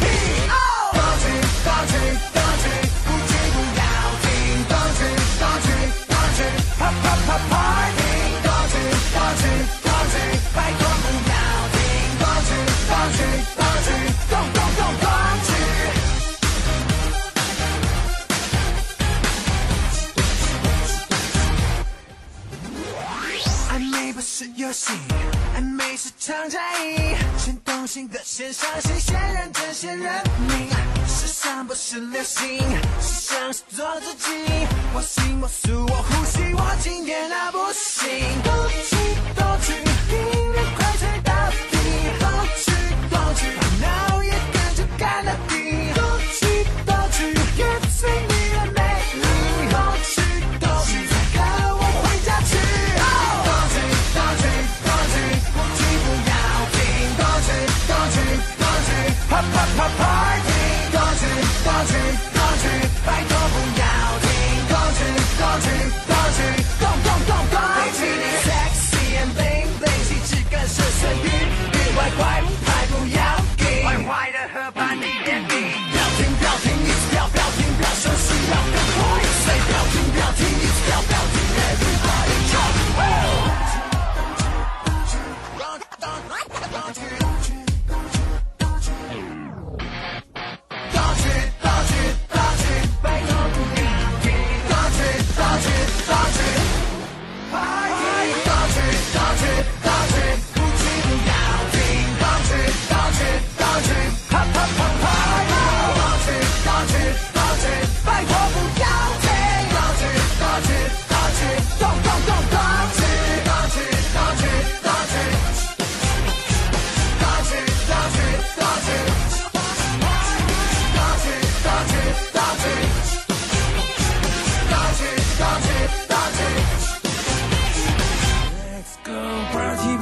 [0.93, 1.25] 东去
[1.63, 1.95] 东去
[2.35, 2.65] 东去，
[6.93, 8.01] 去，啪啪啪 party。
[8.43, 8.75] 东去
[9.13, 9.43] 东去
[9.83, 10.15] 东去，
[10.55, 11.35] 拜托不要
[11.73, 11.77] 停。
[12.19, 12.51] 东去
[12.89, 13.19] 东去
[13.57, 13.89] 东去，
[14.31, 15.07] 动动动动
[15.47, 15.49] 去。
[23.71, 24.93] 暧昧不是游戏，
[25.57, 27.17] 暧昧是场战役，
[27.83, 30.71] 先动心的先伤心，先认真先认命。
[31.09, 32.61] 时尚不是流行，
[33.01, 34.31] 时尚是做自己。
[34.95, 38.09] 我行我素我呼吸，我今天那不行。
[38.45, 38.95] 动去
[39.35, 39.73] 动去，
[40.15, 40.17] 音
[40.53, 41.57] 乐快吹到底。
[42.21, 42.31] 动
[42.63, 42.71] 去
[43.11, 44.32] 动去，烦
[61.85, 62.32] 动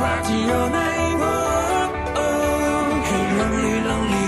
[0.00, 1.40] rock to your neighbor.
[2.16, 4.19] Oh, hey, lonely, lonely.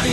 [0.00, 0.06] 出，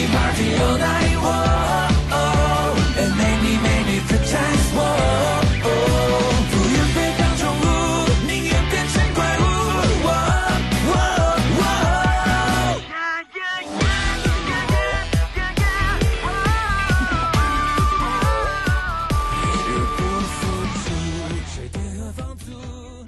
[21.55, 22.51] 水电和房租，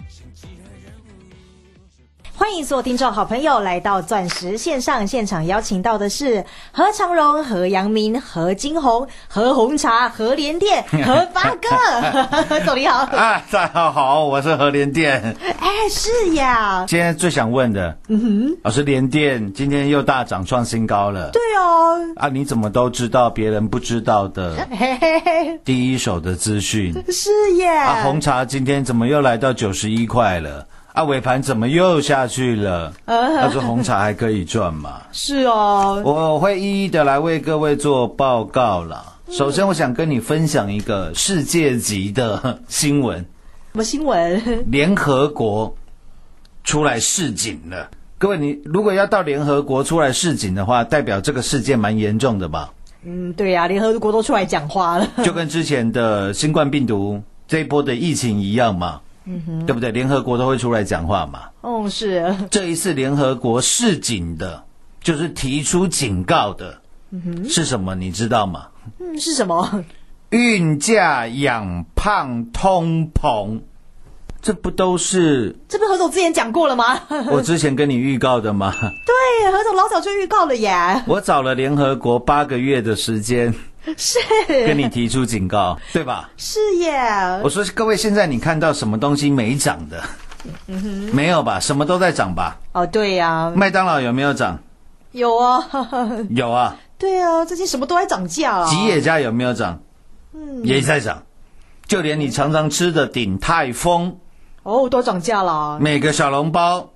[0.07, 0.93] 像其他人。
[2.35, 6.45] 欢迎所有听众好朋友来到钻石线上现场，邀请到的是
[6.79, 12.41] 何长荣、何阳明、何金红、何红茶、何连店、何八哥。
[12.47, 15.35] 何 总你好，啊，大家好，我是何连店。
[15.59, 21.31] 哎，是呀，今天最想问的，嗯哼，老师连店今天又大涨创新高了。
[21.31, 24.65] 对哦，啊，你怎么都知道别人不知道的
[25.65, 26.93] 第一手的资讯？
[27.11, 30.65] 是耶，啊，红茶今天怎么又来到九十一块了？
[30.93, 32.93] 啊，尾盘怎么又下去了？
[33.05, 35.01] 呃他说红茶还可以赚吗？
[35.13, 39.05] 是哦，我会一一的来为各位做报告啦。
[39.29, 43.19] 首先，我想跟你分享一个世界级的 新闻。
[43.19, 44.65] 什么新闻？
[44.71, 45.75] 联合国
[46.63, 47.89] 出来示警了。
[48.17, 52.73] 各位，你如果要到联合国出来示警的话，代表这个事件蛮严重的吧？
[53.05, 55.07] 嗯，对呀、联合国都出来讲话了。
[55.23, 58.99] 就跟之前的新冠病毒这一波的疫情一样嘛，
[59.65, 59.91] 对不对？
[59.91, 61.43] 联合国都会出来讲话嘛。
[61.61, 64.63] 哦，是，这一次联合国示警的，
[65.01, 67.95] 就是提出警告的嗯哼，是什么？
[67.95, 68.67] 你知道吗？
[68.99, 69.83] 嗯，是什么？
[70.29, 73.61] 运价养胖通膨，
[74.41, 76.99] 这不都是这不是何总之前讲过了吗？
[77.31, 78.71] 我之前跟你预告的吗？
[78.79, 81.03] 对，何总老早就预告了耶。
[81.07, 83.53] 我找了联合国八个月的时间，
[83.97, 86.29] 是跟你提出警告，对吧？
[86.37, 86.91] 是耶。
[87.43, 90.03] 我说各位，现在你看到什么东西没涨的？
[90.67, 91.59] 嗯哼，没有吧？
[91.59, 92.57] 什么都在涨吧？
[92.73, 94.59] 哦，对呀、麦当劳有没有涨？
[95.11, 95.65] 有啊，
[96.29, 96.75] 有啊。
[96.97, 98.69] 对啊，最近什么都在涨价啊。
[98.69, 99.79] 吉野家有没有涨？
[100.33, 101.23] 嗯也在涨。
[101.87, 104.17] 就连你常常吃的鼎泰丰，
[104.63, 105.79] 哦，都涨价了。
[105.79, 106.89] 每个小笼包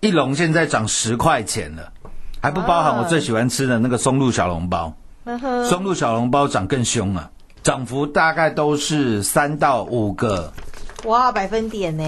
[0.00, 1.92] 一笼现在涨十块钱了，
[2.40, 4.94] 还不包含我最喜欢吃的那个松露小笼包。
[5.68, 7.30] 松露小笼包涨更凶啊，
[7.62, 10.52] 涨幅大概都是三到五个
[11.04, 12.04] 哇，百分点呢？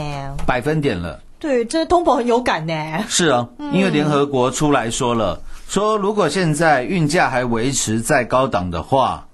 [0.46, 1.20] 百分点了。
[1.38, 2.74] 对，这通膨很有感呢。
[3.08, 9.26] 是啊，因为联合国出来说了，说如果现在运价还维持在高档的话，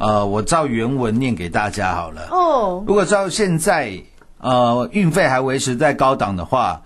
[0.00, 2.28] 呃，我照原文念给大家好了。
[2.30, 4.02] 哦，如果照现在
[4.40, 6.82] 呃运费还维持在高档的话，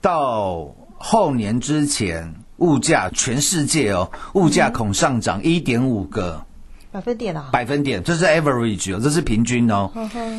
[0.00, 6.44] 到后年之前，物价全世界哦，物价恐上涨一点五个
[6.90, 7.50] 百分点啊。
[7.52, 9.90] 百分点，这是 average 哦，这是平均哦。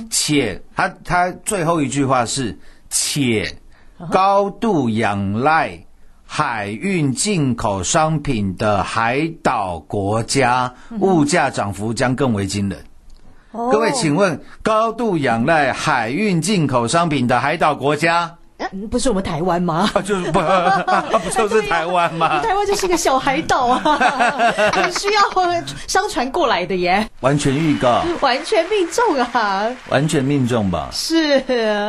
[0.09, 2.57] 且他他最后一句话是
[2.89, 3.57] 且
[4.11, 5.85] 高度仰赖
[6.25, 12.79] 海运进口商品的海岛国家，物价涨幅将更为惊人。
[13.51, 18.36] 哦各位，请问高度仰赖海运进口商品的海岛国家，
[18.71, 19.89] 嗯不是我们台湾吗？
[20.03, 20.39] 就是不
[21.19, 22.41] 不就是台湾吗？
[22.43, 23.79] 台湾就是个小海岛啊，
[24.73, 25.21] 很需要
[25.87, 29.67] 商船过来的耶，完全预告，完全命中啊！
[29.89, 30.89] 完全命中吧。
[30.91, 31.41] 是，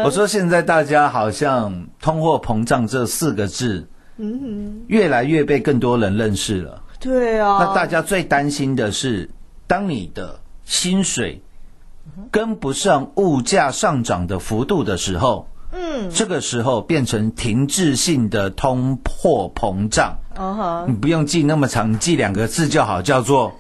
[0.04, 3.88] 我说现在大家好像通货膨胀这四个字
[4.18, 6.82] 嗯哼，越来越被更多人认识了。
[7.00, 7.58] 对啊。
[7.60, 9.28] 那大家最担心的是，
[9.66, 11.40] 当你的薪水
[12.30, 15.48] 跟不上物价上涨的幅度的时候，
[15.80, 20.18] 嗯，这个时候变成停滞性的通货膨胀。
[20.36, 23.52] 哦哈你，不用记那么长，你记两个字就好，叫做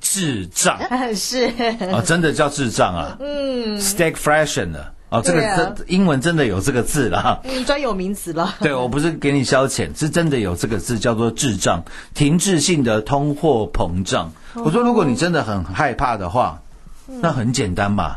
[0.00, 0.78] 智障
[1.14, 1.46] 是。
[1.92, 3.16] 啊，真的叫智障啊？
[3.20, 5.74] 嗯，stagflation 了哦，这个真啊。
[5.88, 7.40] 英文真的有这个字了哈。
[7.44, 8.54] 嗯，专有名词了。
[8.60, 11.82] 对，我不是给你消遣，是真的有这个字叫做智障，
[12.14, 14.32] 停滞性的通货膨胀。
[14.54, 14.62] 哦。
[14.64, 16.60] 我说，如果你真的很害怕的话，
[17.06, 18.16] 那很简单嘛，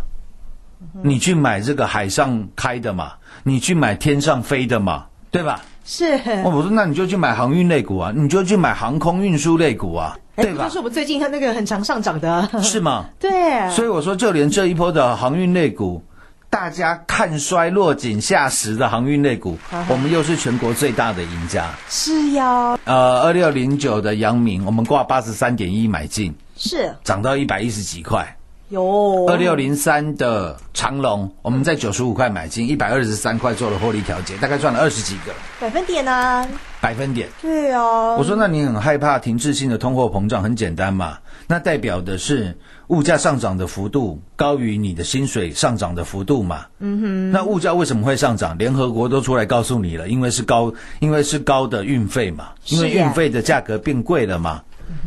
[1.02, 3.14] 你去买这个海上开的嘛，
[3.44, 5.62] 你去买天上飞的嘛，对吧？
[5.86, 6.14] 是，
[6.46, 10.78] 哦我说，那你就去买航运类股啊，你就去买航空运输类股啊，哎对吧就是？
[10.78, 13.06] 我们最近它那个很常上涨的，是吗？
[13.20, 16.02] 对，所以我说，就连这一波的航运类股，
[16.50, 19.58] 大家看衰落井下石的航运类股
[19.89, 21.66] 我们又是全国最大的赢家。
[21.89, 28.38] 是呀，呃，二六零九的阳明，我们挂八十三点一买进，是涨到一百一十几块，
[28.74, 36.43] 有二六零三的长隆，我们在九十五块买进，一百二十三块做了获利调节，大概赚了二十几个百分点啊，
[36.82, 37.30] 百分点。
[37.39, 38.15] 对啊。
[38.15, 40.41] 我说，那你很害怕停滞性的通货膨胀？
[40.41, 42.57] 很简单嘛，那代表的是
[42.88, 46.65] 物价上涨的幅度高于你的薪水上涨的幅度嘛。
[46.80, 48.57] 嗯哼，那物价为什么会上涨？
[48.57, 54.63] 联合国都出来告诉你了，因为是高，因为是高的运费嘛，因为运费的价格变贵了嘛，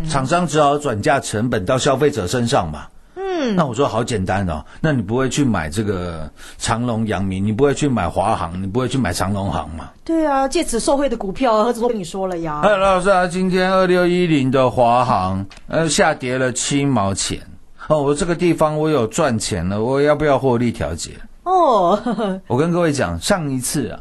[0.08, 2.86] 厂商只好转嫁成本到消费者身上嘛。
[3.28, 9.90] 嗯，那我说好简单哦，那你不会去买这个长隆、阳明，你不会去买华航，你不会去买长隆航嘛？
[10.04, 12.60] 对啊，借此受贿的股票，何止都跟你说了呀。
[12.62, 17.40] 哎，老师啊，今天二六一零的华航呃下跌了七毛钱
[17.88, 21.10] 哦，我这个地方我有赚钱了，我要不要获利调节？
[21.42, 22.00] 哦，
[22.46, 24.00] 我跟各位讲，上一次啊，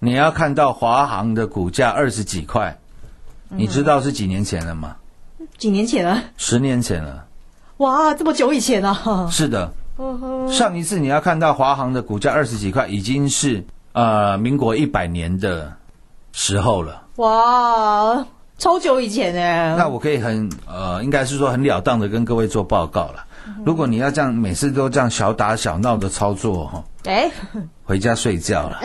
[0.00, 2.76] 你要看到华航的股价二十几块，
[3.48, 4.96] 你知道是几年前了吗？
[5.56, 7.24] 几年前了，十年前了。
[7.78, 9.28] 哇，这么久以前啊。
[9.30, 9.72] 是的，
[10.50, 15.72] 上一次你要看到华航的股价二十几块，已经是呃民国一百年的
[16.32, 17.02] 时候了。
[17.16, 18.26] 哇，
[18.58, 19.74] 超久以前哎。
[19.76, 23.24] 那我可以很呃，应该是说很了当的跟各位做报告了。
[23.64, 27.30] 如果你要这样每次都这样小打小闹的操作哈，哎，
[27.84, 28.78] 回家睡觉了，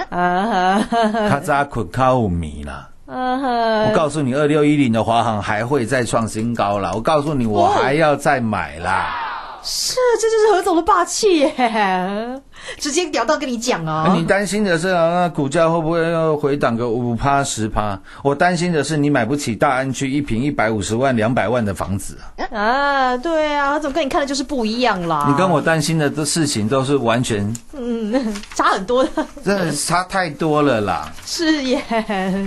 [1.29, 2.89] 卡扎困卡五米啦。
[3.13, 6.91] 我告诉你，二六一零的华航还会再创新高啦。
[6.95, 9.42] 我告诉你，我还要再买啦。
[9.63, 12.41] 是，这就是何总的霸气耶，
[12.77, 14.13] 直接屌到跟你讲啊。
[14.13, 17.97] 你担心的是啊，那股价会不会又回档个五趴十趴？
[18.21, 22.43] 我担心的是你买不起大安区一平一百五十万、两百万的房子啊。
[22.51, 25.25] 啊，对啊，何总跟你看的就是不一样啦。
[25.29, 29.09] 你跟我担心的这事情都是完全，嗯，差很多的。
[29.43, 31.11] 真的差太多了啦。
[31.25, 31.81] 是耶。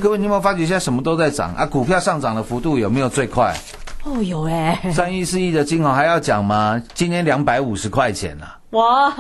[0.03, 1.65] 各位，你有没有发觉现在什么都在涨啊？
[1.65, 3.55] 股票上涨的幅度有没有最快？
[4.07, 4.79] 哦，有哎。
[4.95, 6.81] 三亿四亿的金额还要讲吗？
[6.95, 9.15] 今天两百五十块钱啊，哇，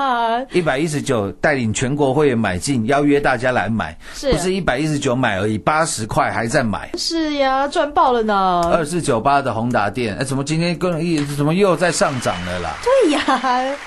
[0.51, 5.57] 一百一十九带领全国会员买进，邀约大家来买，是不是一百一十九买而已？
[5.57, 6.91] 八十块还在买。
[6.99, 8.63] 是呀，赚爆了呢。
[8.73, 12.75] 二四九八的宏达店，哎，怎么今天跟一怎么又在上涨了啦？
[12.83, 13.23] 对呀。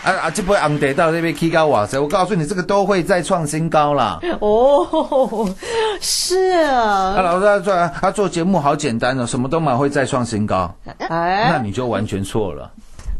[0.03, 1.99] 啊啊，这波昂得到这边 K 高哇塞！
[1.99, 4.19] 我告诉你，这个都会再创新高啦。
[4.39, 5.53] 哦，
[5.99, 7.15] 是啊。
[7.17, 10.73] 啊，老师他做他做节目好简单哦，什么都买会再创新高，
[11.09, 12.71] 哎，那你就完全错了。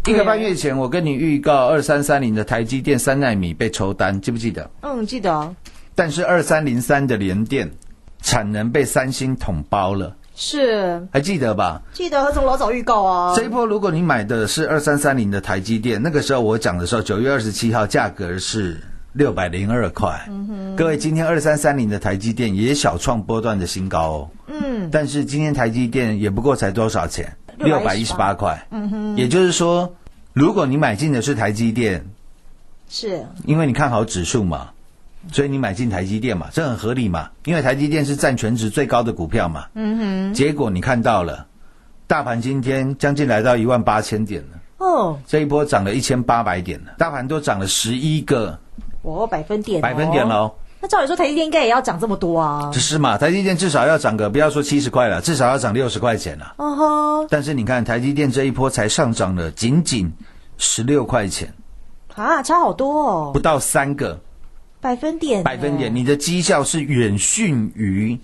[0.10, 4.72] 一个半月前，我跟你预告二三三零的台积电三纳米被抽单，记不记得？
[4.82, 5.54] 嗯，记得。
[5.94, 7.70] 但是二三零三的联电
[8.20, 11.84] 产能被三星统包了，是还记得吧？
[11.94, 13.36] 记得何总老早预告啊。
[13.36, 18.82] 这一波如果你买的是二三三零的台积电，那个时候我讲的时候，九月二十七号价格是
[19.14, 20.26] 六百零二块。
[20.28, 24.30] 嗯各位，今天二三三零的台积电也小创波段的新高哦。
[24.48, 27.38] 嗯，但是今天台积电也不过才多少钱？
[27.58, 28.66] 六百一十八块。
[28.72, 29.94] 嗯哼，也就是说，
[30.40, 32.06] 如果你买进的是台积电，
[32.90, 34.70] 是因为你看好指数嘛，
[35.34, 37.32] 所以你买进台积电嘛，这很合理嘛。
[37.44, 39.66] 因为台积电是占全值最高的股票嘛。
[39.74, 41.46] 嗯哼，结果你看到了，
[42.08, 44.48] 大盘今天将近来到一万八千点了。
[44.78, 48.58] 哦，这一波涨了一千八百点了，大盘都涨了十一个
[49.02, 50.56] 哦，百分点、哦，百分点喽。
[50.82, 52.72] 那照理说，台积电应该也要涨这么多啊？
[52.74, 53.18] 这是嘛？
[53.18, 56.54] 台积电至少要涨个，不要说七十块了，至少要涨六十块钱了。
[56.56, 60.14] 哦吼，但是你看，台积电这一波才上涨了仅仅
[60.60, 61.52] 十六块钱，
[62.14, 64.20] 啊，差好多哦，不到三个。
[64.82, 68.18] 百分点，百分点，你的绩效是远逊于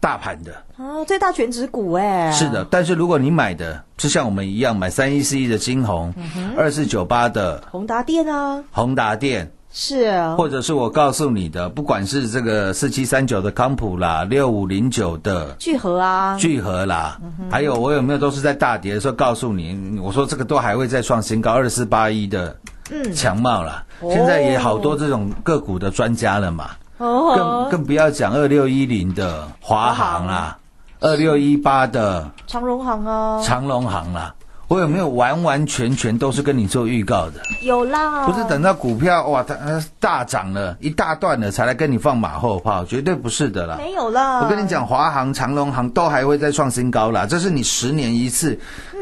[0.00, 0.52] 大盘的。
[0.76, 6.12] 啊，最大全指股哎，是的，但是如果你买的是像我们一样买三一四一的金红，
[6.56, 9.50] 二四九八的宏达电啊，宏达电。
[9.74, 10.04] 是。
[10.04, 17.18] 啊，或者是我告诉你的，不管是这个四七三九的康普啦，六五零九的聚合啊，聚合啦，
[17.50, 22.56] 还有我有没有都是在大跌的时候告诉你，我说这个都还会再创新高，二四八一的
[22.90, 23.12] 嗯。
[23.12, 30.56] 强茂啦，现在也好多这种个股的专家了嘛，哦，更更不要讲二六一零的华航啦，
[31.00, 34.34] 二六一八的长荣行啊，长隆行啦。
[34.68, 37.40] 我有没有完完全全都是跟你做预告的？
[37.62, 43.76] 有啦，不是等到股票哇它呃大涨了一大段了才来跟你放马后炮，绝对不是的啦。
[43.78, 48.58] 没有啦，我跟你讲，华航、长隆航都还会再创新高啦，这是你十年一次、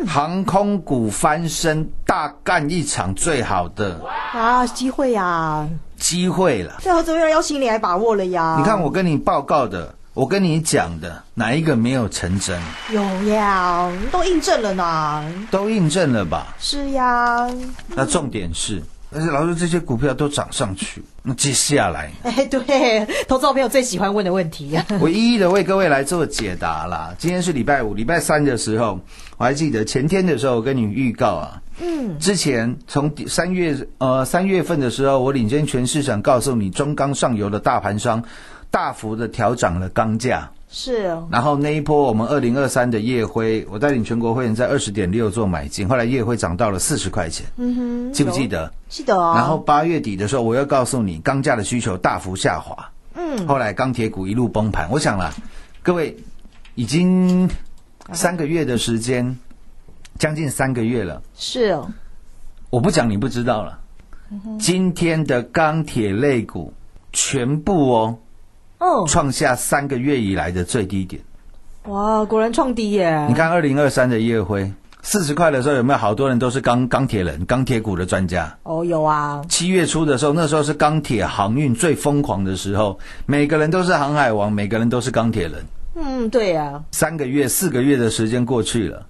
[0.07, 4.01] 航空股翻身大干一场最好的
[4.33, 6.75] 啊机会呀，机会了。
[6.81, 8.57] 最后怎么样邀请你来把握了呀？
[8.59, 12.61] 你看我跟你报告的，我跟你讲的，哪一个没有成真？
[12.93, 13.03] 有
[13.33, 15.25] 呀，都印证了呢。
[15.51, 16.55] 都印证了吧？
[16.59, 17.49] 是呀。
[17.89, 24.85] 那重点是，而且老师这些股票都涨上去，那接下来， 哎，对，投资朋友最喜欢问的问题呀。
[25.01, 27.15] 我一一的为各位来做解答啦。
[27.17, 29.01] 今天是礼拜五，礼拜三的时候，
[29.39, 38.23] 我还记得前天的时候，我跟你预告啊，嗯，之前从三月呃三月份的时候，我领先全市场告诉你，中钢上游的大盘商
[38.73, 40.51] 大幅的调涨了钢价。
[40.75, 48.73] 是哦，然后那一波我们二零二三的夜辉，我带领全国会员在二十点六做买进，后来夜辉涨到了四十块钱，嗯哼，记不记得？
[48.89, 49.35] 记得哦。
[49.37, 54.89] 然后八月底的时候，我又告诉你，钢价的需求大幅下滑，嗯，后来钢铁股一路崩盘。
[54.91, 55.35] 我想了，
[55.83, 56.17] 各位
[56.75, 57.51] 已经
[58.15, 59.37] 三个月的时间，
[60.19, 61.91] 将近三个月了，是哦，
[62.71, 63.79] 我不讲你不知道了。
[64.59, 66.73] 今天的钢铁类股
[67.13, 68.19] 全部哦。
[68.83, 71.23] 哦，创下三个月以来的最低点。
[71.85, 73.27] 哇，果然创低耶！
[73.29, 74.73] 你看二零二三的夜辉
[75.03, 78.57] 四十块的时候，有没有好多人都是钢钢铁人、钢铁股的专家？
[78.65, 79.41] 哦，有啊。
[79.49, 85.65] 七月初的时候，那时候是钢铁航运最疯狂的时候，每个人都是航海王，每个人都是钢铁人。
[85.95, 86.83] 嗯，对呀。
[86.91, 89.07] 三个月、四个月的时间过去了，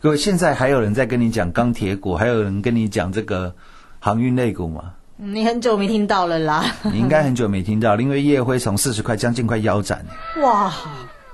[0.00, 3.54] 各位，现在还有人在跟你讲钢铁股，还有人跟你讲这个
[3.98, 4.92] 航运类股吗？
[5.22, 10.02] 你很久没听到了啦，你应该很久没听到，因为夜辉从四十块将近快腰斩。
[10.42, 10.72] 哇！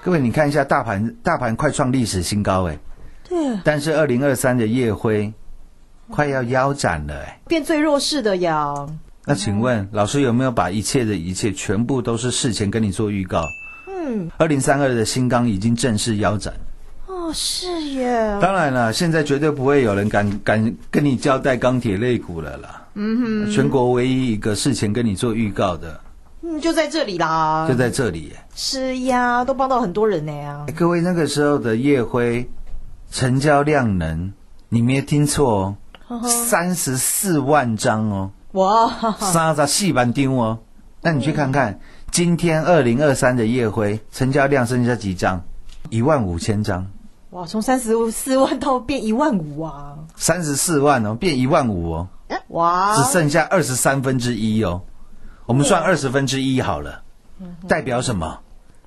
[0.02, 2.76] 各位，你看一下大盘，大盘快创历史新高哎。
[3.28, 3.38] 对。
[3.62, 5.32] 但是二零二三的夜辉
[6.10, 7.40] 快要腰斩了哎。
[7.46, 8.74] 变最弱势的呀。
[9.24, 13.44] 那请问老师有没有把一切的一切全部都是事前跟你做预告？
[13.86, 14.28] 嗯。
[14.36, 16.52] 二零三二的新钢已经正式腰斩。
[17.06, 18.36] 哦，是耶。
[18.40, 22.82] 当然了，现在绝对不会有人敢敢跟你交代钢铁类股了啦。
[22.98, 26.00] 嗯哼，全国唯一一个事前跟你做预告的，
[26.40, 28.32] 嗯，就在这里啦，就在这里。
[28.54, 30.64] 是呀，都帮到很多人呢呀。
[30.74, 32.48] 各位，那个时候的夜辉
[33.10, 34.32] 成交量能，
[34.70, 35.76] 你没听错
[36.08, 40.58] 哦，三十四万张哦，哇，三十四万张哦。
[41.02, 41.78] 那你去看看，
[42.10, 45.44] 今天二零二三的夜辉成交量剩下几张？
[45.90, 46.86] 一万五千张。
[47.30, 49.98] 哇，从三十四万到变一万五啊！
[50.16, 52.08] 三十四万哦，变一万五哦。
[52.48, 52.96] 哇！
[52.96, 54.82] 只剩下二十三分之一哦，
[55.46, 57.02] 我们算二十分之一好了，
[57.68, 58.38] 代表什么？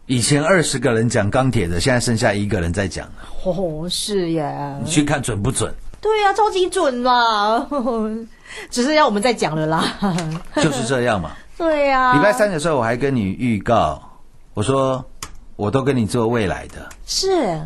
[0.05, 3.07] 以前二十个人讲钢铁的，现在剩下一个人在讲。
[3.43, 4.79] 哦，是呀。
[4.83, 5.73] 你去看准不准？
[6.01, 7.67] 对呀，超级准啦！
[8.71, 9.83] 只是要我们再讲了啦。
[10.55, 11.31] 就是这样嘛。
[11.57, 12.13] 对呀。
[12.13, 14.01] 礼拜三的时候我还跟你预告，
[14.53, 15.05] 我说
[15.55, 16.89] 我都跟你做未来的。
[17.05, 17.59] 是。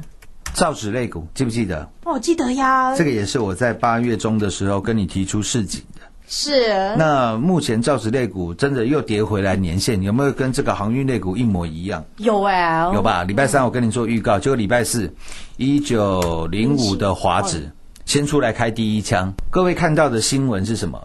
[0.53, 1.89] 造纸类股记不记得？
[2.05, 2.95] 哦，记得呀。
[2.95, 6.01] 这个也是我在八月中的时候跟你提出市井的。
[6.27, 6.95] 是。
[6.95, 12.03] 那目前造纸类股真的又跌回来年线，有没有跟这个航运类股一模一样？
[12.17, 12.89] 有哎。
[12.93, 13.23] 有吧？
[13.23, 15.13] 礼拜三我跟你做预告，结果礼拜四
[15.57, 17.69] 一九零五的华指
[18.05, 19.33] 先出来开第一枪。
[19.49, 21.01] 各位看到的新闻是什么？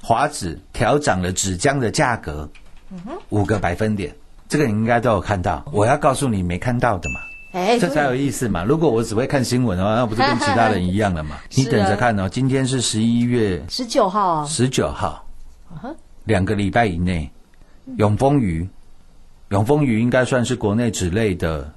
[0.00, 2.48] 华指调涨了纸浆的价格
[3.28, 4.14] 五个百分点，
[4.48, 5.62] 这个你应该都有看到。
[5.72, 7.20] 我要告诉你没看到的嘛。
[7.52, 8.62] 哎，这才有意思嘛！
[8.62, 11.36] 如果我只会看新闻的话，那不是跟其他人一样了嘛？
[11.54, 15.24] 你等着看哦，今天是十一月十九号，十九号，
[16.24, 17.30] 两个礼拜以内，
[17.96, 18.68] 永丰鱼，
[19.48, 21.72] 永丰鱼应该算是国内纸类的，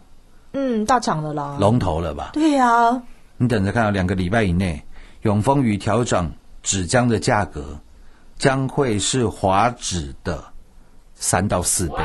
[0.52, 2.32] 嗯，大厂的啦，龙头了吧？
[2.34, 3.02] 对呀，
[3.38, 4.84] 你等着看哦，两个礼拜以内，
[5.22, 6.30] 永丰鱼调整
[6.62, 7.80] 纸浆的价格，
[8.38, 10.44] 将会是华纸的
[11.16, 11.96] 三到四倍。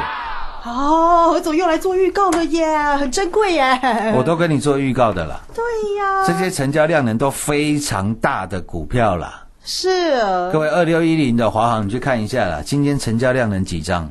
[0.67, 4.13] 哦，何总又来做预告了耶，很珍贵耶！
[4.17, 5.41] 我都跟你做预告的了。
[5.55, 5.63] 对
[5.97, 9.45] 呀，这些成交量能都非常大的股票啦。
[9.65, 10.17] 是。
[10.51, 14.11] 各位二六一零的华航，你去看一下啦，今天成交量能几张？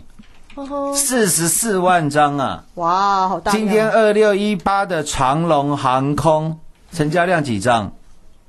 [0.95, 2.64] 四十四万张啊！
[2.76, 3.51] 哇，好大！
[3.51, 6.58] 今天二六一八的长龙航空
[6.93, 7.91] 成交量几张？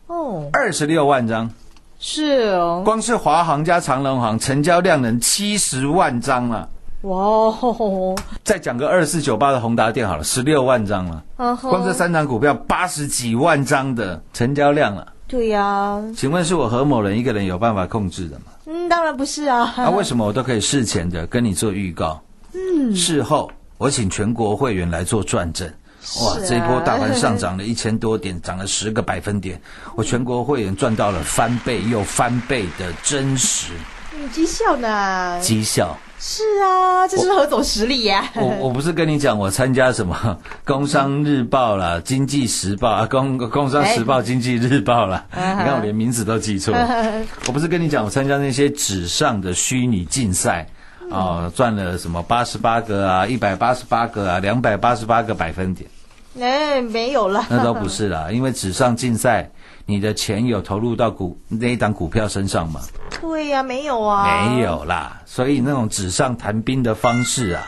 [0.07, 1.51] 哦，二十六万张。
[1.99, 6.69] 是哦，光是华航加长龙航成交量能七十万张啊！
[7.03, 8.17] 哇哦！
[8.43, 11.23] 再讲个二四九八的宏达电好了，十六万张了。
[11.37, 15.13] 光这三档股票八十几万张的成交量了。
[15.29, 16.03] 对呀。
[16.17, 18.45] 请问是我何某人一个人有办法控制的吗？
[18.65, 19.75] 嗯，当然不是啊。
[19.77, 22.21] 那为什么我都可以事前的跟你做预告？
[22.55, 22.97] 嗯。
[22.97, 25.69] 事后我请全国会员来做转正。
[26.23, 29.61] 哇，这一波大盘上涨了一千多点，涨了十个百分点，
[29.97, 33.73] 我全国会员赚到了翻倍又翻倍的真实。
[34.15, 35.39] 嗯，绩效呢？
[35.41, 35.97] 绩效。
[36.19, 38.25] 是啊，这是何总实力呀！
[38.37, 40.17] 我我不是跟你讲，我参加什么
[40.65, 45.25] 《工商日报》啦，《经济时报》啊，《工工商时报》《经济日报》啦。
[45.31, 46.75] 你看我连名字都记错。
[47.47, 50.67] 我不是跟你讲，我参加那些纸上的虚拟竞赛
[51.11, 55.89] 啊，赚了什么八十八个啊，一百八十八个啊，两百八十八个百分点。
[56.41, 57.45] 哎，没有了。
[57.51, 59.51] 那都不是啦，因为纸上竞赛。
[59.89, 62.81] 你的钱有投入到股那一档股票身上吗？
[63.21, 65.23] 对呀，没有啊，没有啦。
[65.25, 67.63] 所以那种纸上谈兵的方式啊，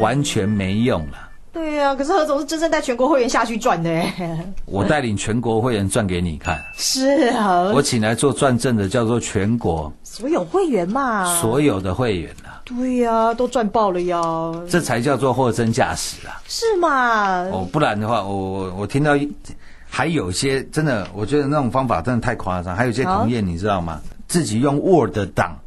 [0.00, 1.28] 完全没用了。
[1.52, 4.46] 对呀，啊，可是何总是真正带全国会员下去赚的哎。
[4.64, 6.58] 我带领全国会员赚给你看。
[6.74, 11.38] 是啊，我请来做转正的叫做全国所有会员嘛。
[11.40, 14.22] 所有的会员啊，对呀、都赚爆了呀。
[14.70, 16.40] 这才叫做货真价实啊！
[16.48, 17.42] 是嘛？
[17.50, 19.30] 哦，不然的话，我我我听到一
[19.88, 22.76] 还有些真的，我觉得那种方法真的太夸张。
[22.76, 24.00] 还有一些好同业，你知道吗？
[24.26, 25.58] 自己用 Word 档，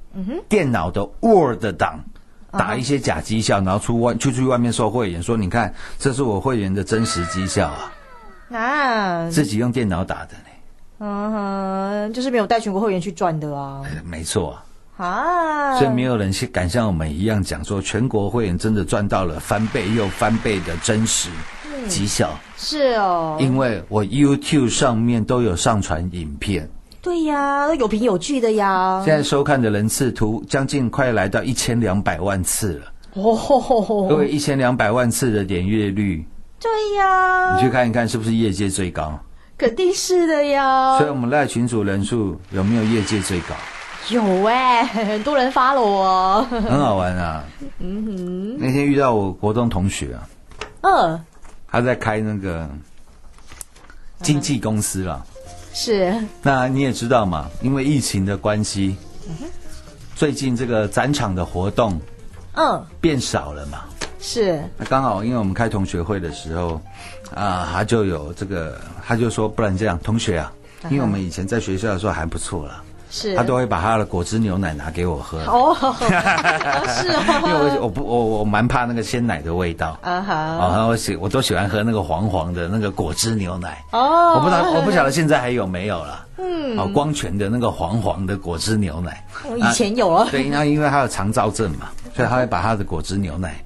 [0.47, 2.03] 电脑的 Word 档。
[2.51, 7.69] 啊打一些假绩效，然后出外出去外面收会员，说你看，这是我会员的真实绩效
[8.49, 10.49] 啊，啊，自己用电脑打的呢，
[10.99, 13.81] 嗯哼，就是没有带全国会员去赚的啊。
[14.03, 14.61] 没错
[14.97, 15.05] 啊。
[15.05, 21.29] 啊，所以没有人去敢像我们一样讲说，全国会员真的赚到了翻倍又翻倍的真实
[21.73, 26.69] 嗯绩效，是哦，因为我 YouTube 上面都有上传影片，
[27.01, 29.01] 对呀，都有凭有据的呀。
[29.03, 32.85] 现在收看的人次图将近快来到一千两百万次了。
[33.15, 33.35] 哦，
[34.07, 36.23] 各位，一千两百万次的点阅率，
[36.61, 39.19] 对呀，你去看一看是不是业界最高？
[39.57, 40.99] 肯定是的呀。
[40.99, 43.55] 所以我们赖群主人数有没有业界最高？
[44.09, 46.43] 有哎、很多人发了我。
[46.43, 47.43] 很好玩啊！
[47.79, 50.29] 嗯哼那天遇到我国中同学啊，
[50.81, 51.25] 哼，嗯，
[51.71, 52.69] 他在开那个
[54.21, 55.25] 经纪公司了。
[55.73, 56.13] 是，
[56.43, 58.97] 那你也知道嘛，因为疫情的关系，
[60.15, 61.99] 最近这个展场的活动
[62.55, 63.85] 嗯，变少了嘛。
[64.19, 66.79] 是，那刚好，因为我们开同学会的时候，
[67.33, 70.51] 啊，他就有这个，他就说，不然这样，同学啊，
[70.89, 75.37] 因为我们以前在学校的时候还不错啦，是，他都会把他的果汁牛奶拿给我喝。
[75.45, 75.75] 哦，
[76.87, 79.99] 是哦，因为我我不我我蛮怕那个鲜奶的味道。
[80.01, 83.83] 啊哈，哦，然后我喜我都喜欢喝那个黄黄的那个果汁牛奶。
[83.91, 86.25] 哦，我不知道我不晓得现在还有没有了。
[86.37, 93.63] 嗯，哦，光泉的那个黄黄的果汁牛奶，哦以前有了啊对，那因为他有肠燥症嘛，所以他会把他的果汁牛奶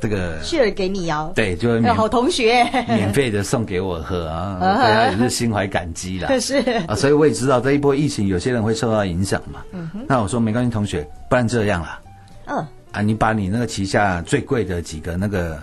[0.00, 6.28] 这个，share 给你哦，对，就是哎好同学，免费的送给我喝啊， 大家也是心怀感激啦。
[6.38, 6.56] 是。
[6.86, 9.60] 啊，所以我也知道这一波疫情有些人会受到影响嘛。
[9.72, 11.98] 嗯哼，那我说没关系，同学，不然这样啦，
[12.46, 15.58] 嗯，啊，你把你那个旗下最贵的几个那个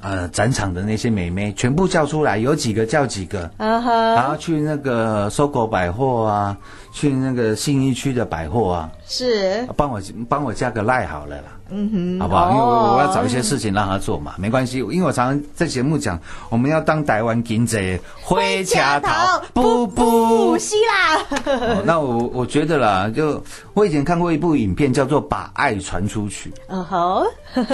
[0.00, 6.56] 呃展场的那些美眉全部叫出来，有几个叫几个，然后去那个搜狗百货啊，
[6.92, 11.44] 去那个信义区的百货啊，是，帮我帮我加个赖好了啦。
[11.74, 12.50] 嗯哼，好不好？
[12.50, 14.78] 因为我我要找一些哦事情让他做嘛，没关系。
[14.80, 16.20] 因为我常常在节目讲，
[16.50, 19.08] 我们要当台湾金贼灰掐头，
[19.54, 20.58] 不不。
[20.58, 27.24] 希腊，哦那我我觉得啦，就我以前看过一部影片，叫做《把爱传出去嗯哼，》，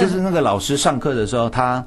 [0.01, 1.85] 就是那个老师上课的时候，他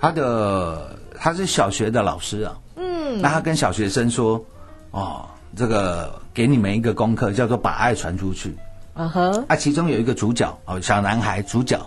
[0.00, 4.42] 他的他是小学的老师啊，嗯，那他跟小学生说，
[4.92, 5.26] 哦，
[5.56, 8.54] 这个给你们一个功课，叫做把爱传出去。
[8.96, 11.80] 嗯哼，啊，其中有一个主角哦，小男孩主角，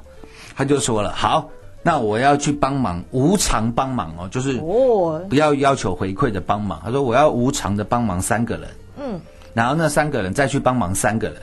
[0.55, 1.49] 他就说了，好，
[1.81, 6.81] 那我要去帮忙，无偿帮忙哦，就是哦，不要要求回馈的帮忙。
[6.83, 9.21] 他说我要无偿的帮忙三个人，嗯，
[9.53, 11.41] 然后那三个人再去帮忙三个人，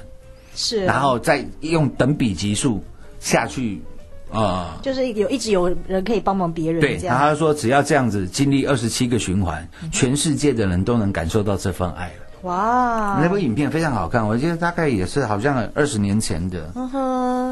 [0.55, 2.85] 是，然后再用等比级数
[3.19, 3.83] 下去，
[4.31, 12.13] 呃，就是有一直有人可以帮忙别人，对，然后他说只要这样子经历二十七个循环，全世界的人都能感受到这份爱了。
[12.43, 16.71] 哇，那部影片非常好看，我记得大概也是好像二十年前的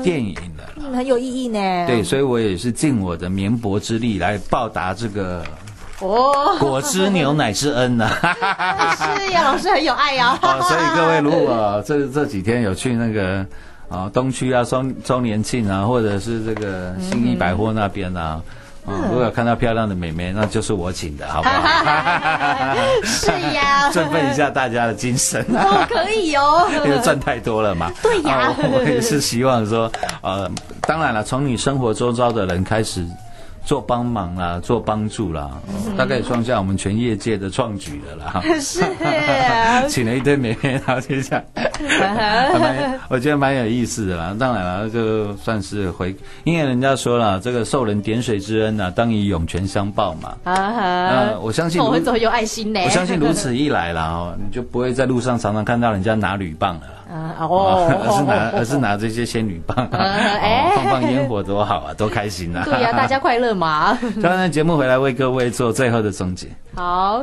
[0.03, 0.65] 电影了。
[0.77, 5.43] 嗯很有意义呢，对，所以我也是尽我的绵薄之力来报答这个
[6.01, 8.07] 哦，果汁牛奶之恩呢、
[9.17, 13.47] 是呀，老师很有爱呀， 哦，所以各位如果这这几天有去那个
[13.93, 18.41] 啊东区啊双周年庆啊，或者是这个新一百货那边啊。
[18.85, 22.75] 嗯，如果有看到漂亮的美眉，那就是我请的，好不好？
[23.07, 25.41] 是呀， 振奋一下大家的精神。
[25.55, 27.93] 哦，可以哦， 因为赚太多了嘛。
[28.03, 29.89] 对呀啊我也是希望说，
[30.23, 33.07] 呃，当然了，从你生活周遭的人开始
[33.65, 38.43] 做帮忙啦，做帮助啦，哦大概也创下我们全业界的创举了啦。
[38.61, 38.85] 是，
[39.89, 41.45] 请了一堆美眉，然后就这样，
[42.61, 44.35] 蛮我觉得蛮有意思的啦。
[44.39, 50.35] 当然了，就算是回，因为人家说了，这个受人点水之恩呐、当以涌泉相报嘛。
[50.45, 56.95] 啊哈呃，我相信如我很走有爱心呢，我相信如此一来啦，哦，你就不会在路上常常看到人家拿铝棒了啦。
[57.13, 59.77] 啊哦，而 是拿而是拿这些仙女棒，
[60.75, 62.63] 放放烟火多好啊， 多开心啊！
[62.65, 66.47] 对呀，大家快乐嘛，当然，节目回来为各位做最后的总结。
[66.75, 67.23] 好。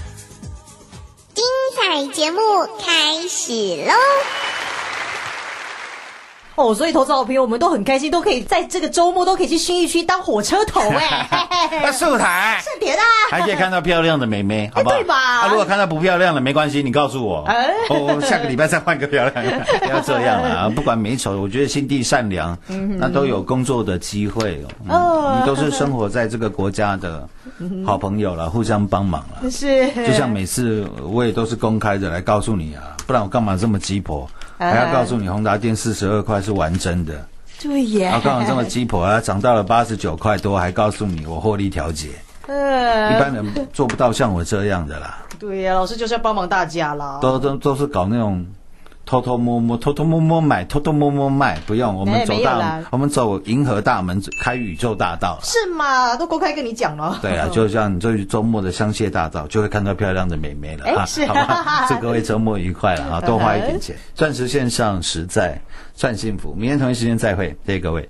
[2.13, 2.39] 节目
[2.79, 3.51] 开始
[3.85, 4.60] 喽！
[6.55, 14.95] 哦，所以投资好朋友我们都很开心，都可以在这个周末都可以去新义区当火车头哎， 那素台盛典啊，还可以看到漂亮的妹妹，好不好？
[14.95, 20.69] 对吧啊，如果看到不漂亮的，没关系，你告诉我，哎我我下个礼拜再换个漂亮的， 不要这样啊！
[20.75, 22.57] 不管美丑，我觉得心地善良，
[22.97, 24.95] 那都有工作的机会哦。
[24.95, 27.27] 哦我们都是生活在这个国家的
[27.85, 29.49] 好朋友了，互相帮忙了。
[29.49, 34.29] 是，就像每次我也都是公开的来告诉你啊，不然我干嘛这么鸡婆？
[34.69, 37.25] 还要告诉你宏达电四十二块是完真的，
[37.61, 42.09] 对耶，然后刚好这么 鸡婆啊，涨到了八十九块多，还告诉你我获利调节。
[42.47, 43.15] 呃。
[43.15, 47.19] 一般人做不到像我这样的啦，对呀，老师就是要帮忙大家啦。
[47.21, 48.45] 都都都是搞那种
[49.11, 55.37] 偷偷摸摸、偷偷摸摸买、偷偷摸摸卖，不用，我们哎走大没有啦，我们走银河大门，开宇宙大道。
[55.43, 56.15] 是吗？
[56.15, 57.19] 都公开跟你讲了。
[57.21, 61.87] 对啊， 就像你这周末的香榭大道，就会看到漂亮的美眉了啊，哎是好吧？
[61.91, 65.59] 祝各位周末愉快了啊，多花一点钱，钻石线上实在
[65.93, 66.53] 算幸福。
[66.53, 68.07] 明天同一时间再会，谢谢各位。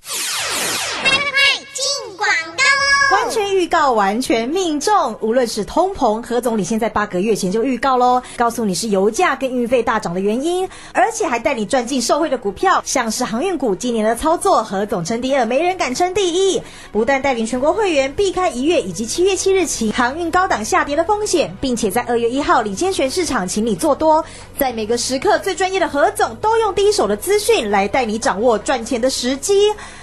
[3.61, 5.17] 预告，完全命中。
[5.19, 16.63] 无论是通膨，何总理现在八个月前就预告喽，告诉你是油价跟运费大涨的原因，而且还带你赚进受惠的股票，像是航运股，今年的操作，何总称第二，没人敢称第一。
[16.91, 24.25] 不但带领全国会员避开一月以及七月七日起航运高档下跌的风险，并且在二月一号领先全市场，请你做多。
[24.57, 29.53] 在每个时刻，最专业的何总都用第一手的资讯来带你掌握赚钱的时机。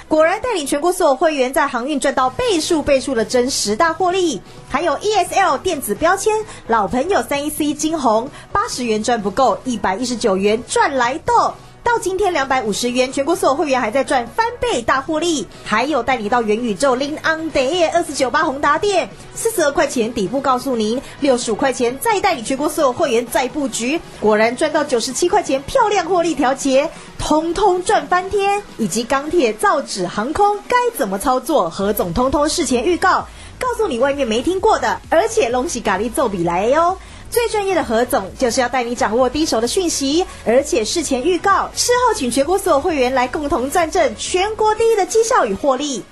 [0.09, 4.40] 果然带领全国所有会员在航运赚到倍数倍数的真实大获利，
[4.70, 6.32] 还有 ESL 电子标签，
[6.66, 11.52] 老朋友三一 C 金红八十元赚不够，一百一十九元赚来豆。
[11.89, 28.62] 到今天两百五十元，全国所有会员还在赚翻倍大获利，还有带你到元宇宙 Lin on Day 二四九八宏达店，四十二块钱底部告诉您，六十五块钱再带你全国所有会员再布局，果然赚到九十七块钱，漂亮获利调节，通通赚翻天。
[28.76, 33.26] 以及钢铁、造纸、航空该怎么操作，何总通通事前预告，
[33.59, 36.99] 告诉你外面没听过的，而且隆喜咖喱奏比来哟。
[37.31, 46.03] 最专业的何总就是要带你掌握第一手的讯息，而且事前预告，事后请全国所有会员来共同赞证全国第一的绩效与获利。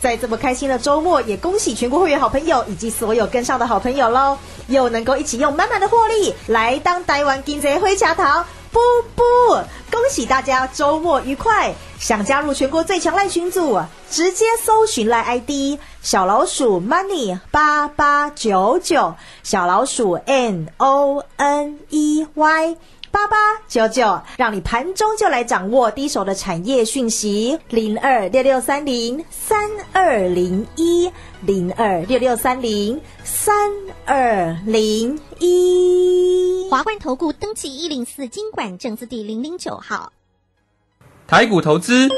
[0.00, 4.36] 在这么开心的周末，也恭喜全国会员好朋友以及所有跟上的好朋友喽，
[4.66, 8.44] 又能够一起用满满的获利来当台湾金贼灰茶糖。
[8.76, 8.82] 不
[9.14, 9.22] 不，
[9.90, 11.74] 恭喜大家周末愉快！
[11.98, 22.76] 想加入全国最强赖群组，直接搜寻赖 ID 小老鼠 money 八八九九，小老鼠 n o n e y。
[23.16, 23.36] 八八
[23.66, 29.58] 九九，让你盘中就来掌握第一手的产业讯息，零二六六三零三
[29.90, 31.10] 二零一，
[31.40, 33.72] 零二六六三零三
[34.04, 36.68] 二零一。
[36.70, 40.12] 华冠投顾登记一零四经管证字第零零九号。
[41.26, 42.10] 台股投资，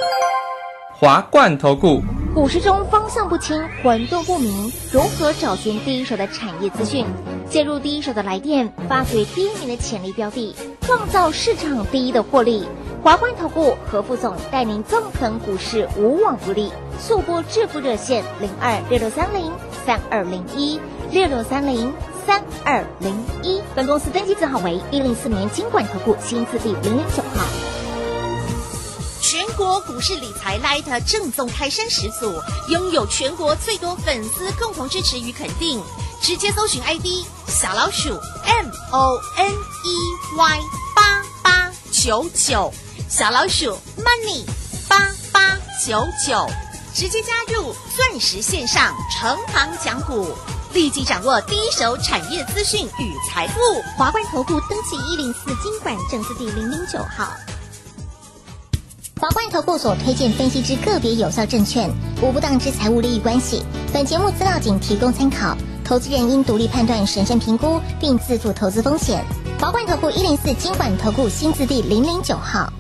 [0.96, 2.01] 华冠投顾。
[2.34, 7.07] 股市中方向不清、混沌不明，如何找寻第一手的产业资讯？
[7.49, 10.55] 介入第一手的来电，发掘第一名的潜力标的，
[10.89, 12.66] 创造市场第一的获利。
[13.03, 16.72] 华冠投顾何副总带领纵横股市，无往不利。
[16.99, 19.53] 速播致富热线零二六六三零
[19.84, 20.80] 三二零一
[21.11, 21.93] 六六三零
[22.26, 23.61] 三二零一。
[23.74, 27.45] 本公司登记字号为一零四年经管投顾新字第零零九号。
[29.20, 32.32] 全国股市理财 Light 正宗开山始祖，
[32.72, 35.82] 拥有全国最多粉丝共同支持与肯定。
[36.20, 38.10] 直接搜寻 ID 小老鼠
[38.44, 39.96] M O N E
[40.36, 40.60] Y
[40.94, 42.72] 八八九九，
[43.08, 44.44] 小老鼠 Money
[44.88, 46.46] 八八九九，
[46.94, 50.34] 直接加入钻石线上成行讲股，
[50.74, 53.60] 立即掌握第一手产业资讯与财富。
[53.96, 57.32] 华冠投顾登记一零四经管证字第零零九号。
[59.20, 61.90] 华冠投顾所推荐分析之个别有效证券，
[62.22, 63.64] 无不当之财务利益关系。
[63.92, 65.56] 本节目资料仅提供参考，
[65.89, 69.24] 投资人应独立判断、审慎评估，并自负投资风险。
[69.59, 72.70] 华冠投顾一零四经管投顾新字第零零九号。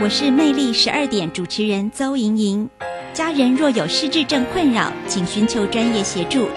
[0.00, 2.68] 我是魅力十二点主持人邹莹莹。
[3.14, 6.48] 家人若有失智症困扰，请寻求专业协助。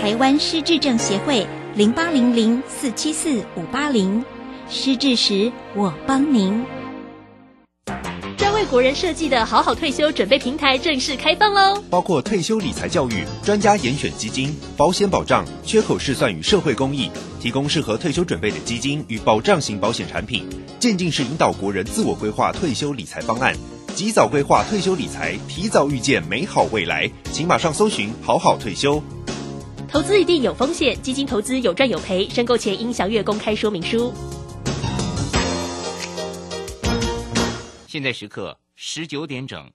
[0.00, 4.24] 台湾失智症协会零八零零四七四五八零，
[4.70, 6.64] 失智时我帮您。
[8.56, 11.78] 专为国人设计的好好退休准备平台正式开放喽！
[11.90, 20.48] 包括退休理财教育、专家严选基金、保险保障、缺口试算与社会公益，提供适合退休准备的基金与保障型保险产品，
[20.80, 23.54] 渐进式引导国人自我规划退休理财方案。
[23.94, 29.02] 及早规划退休理财，提早预见美好未来，请马上搜寻“好好退休”。
[29.86, 34.14] 投资一定有风险，基金投资有赚有赔，申购前应详阅公开说明书。
[37.96, 39.72] 现在时刻十九点整。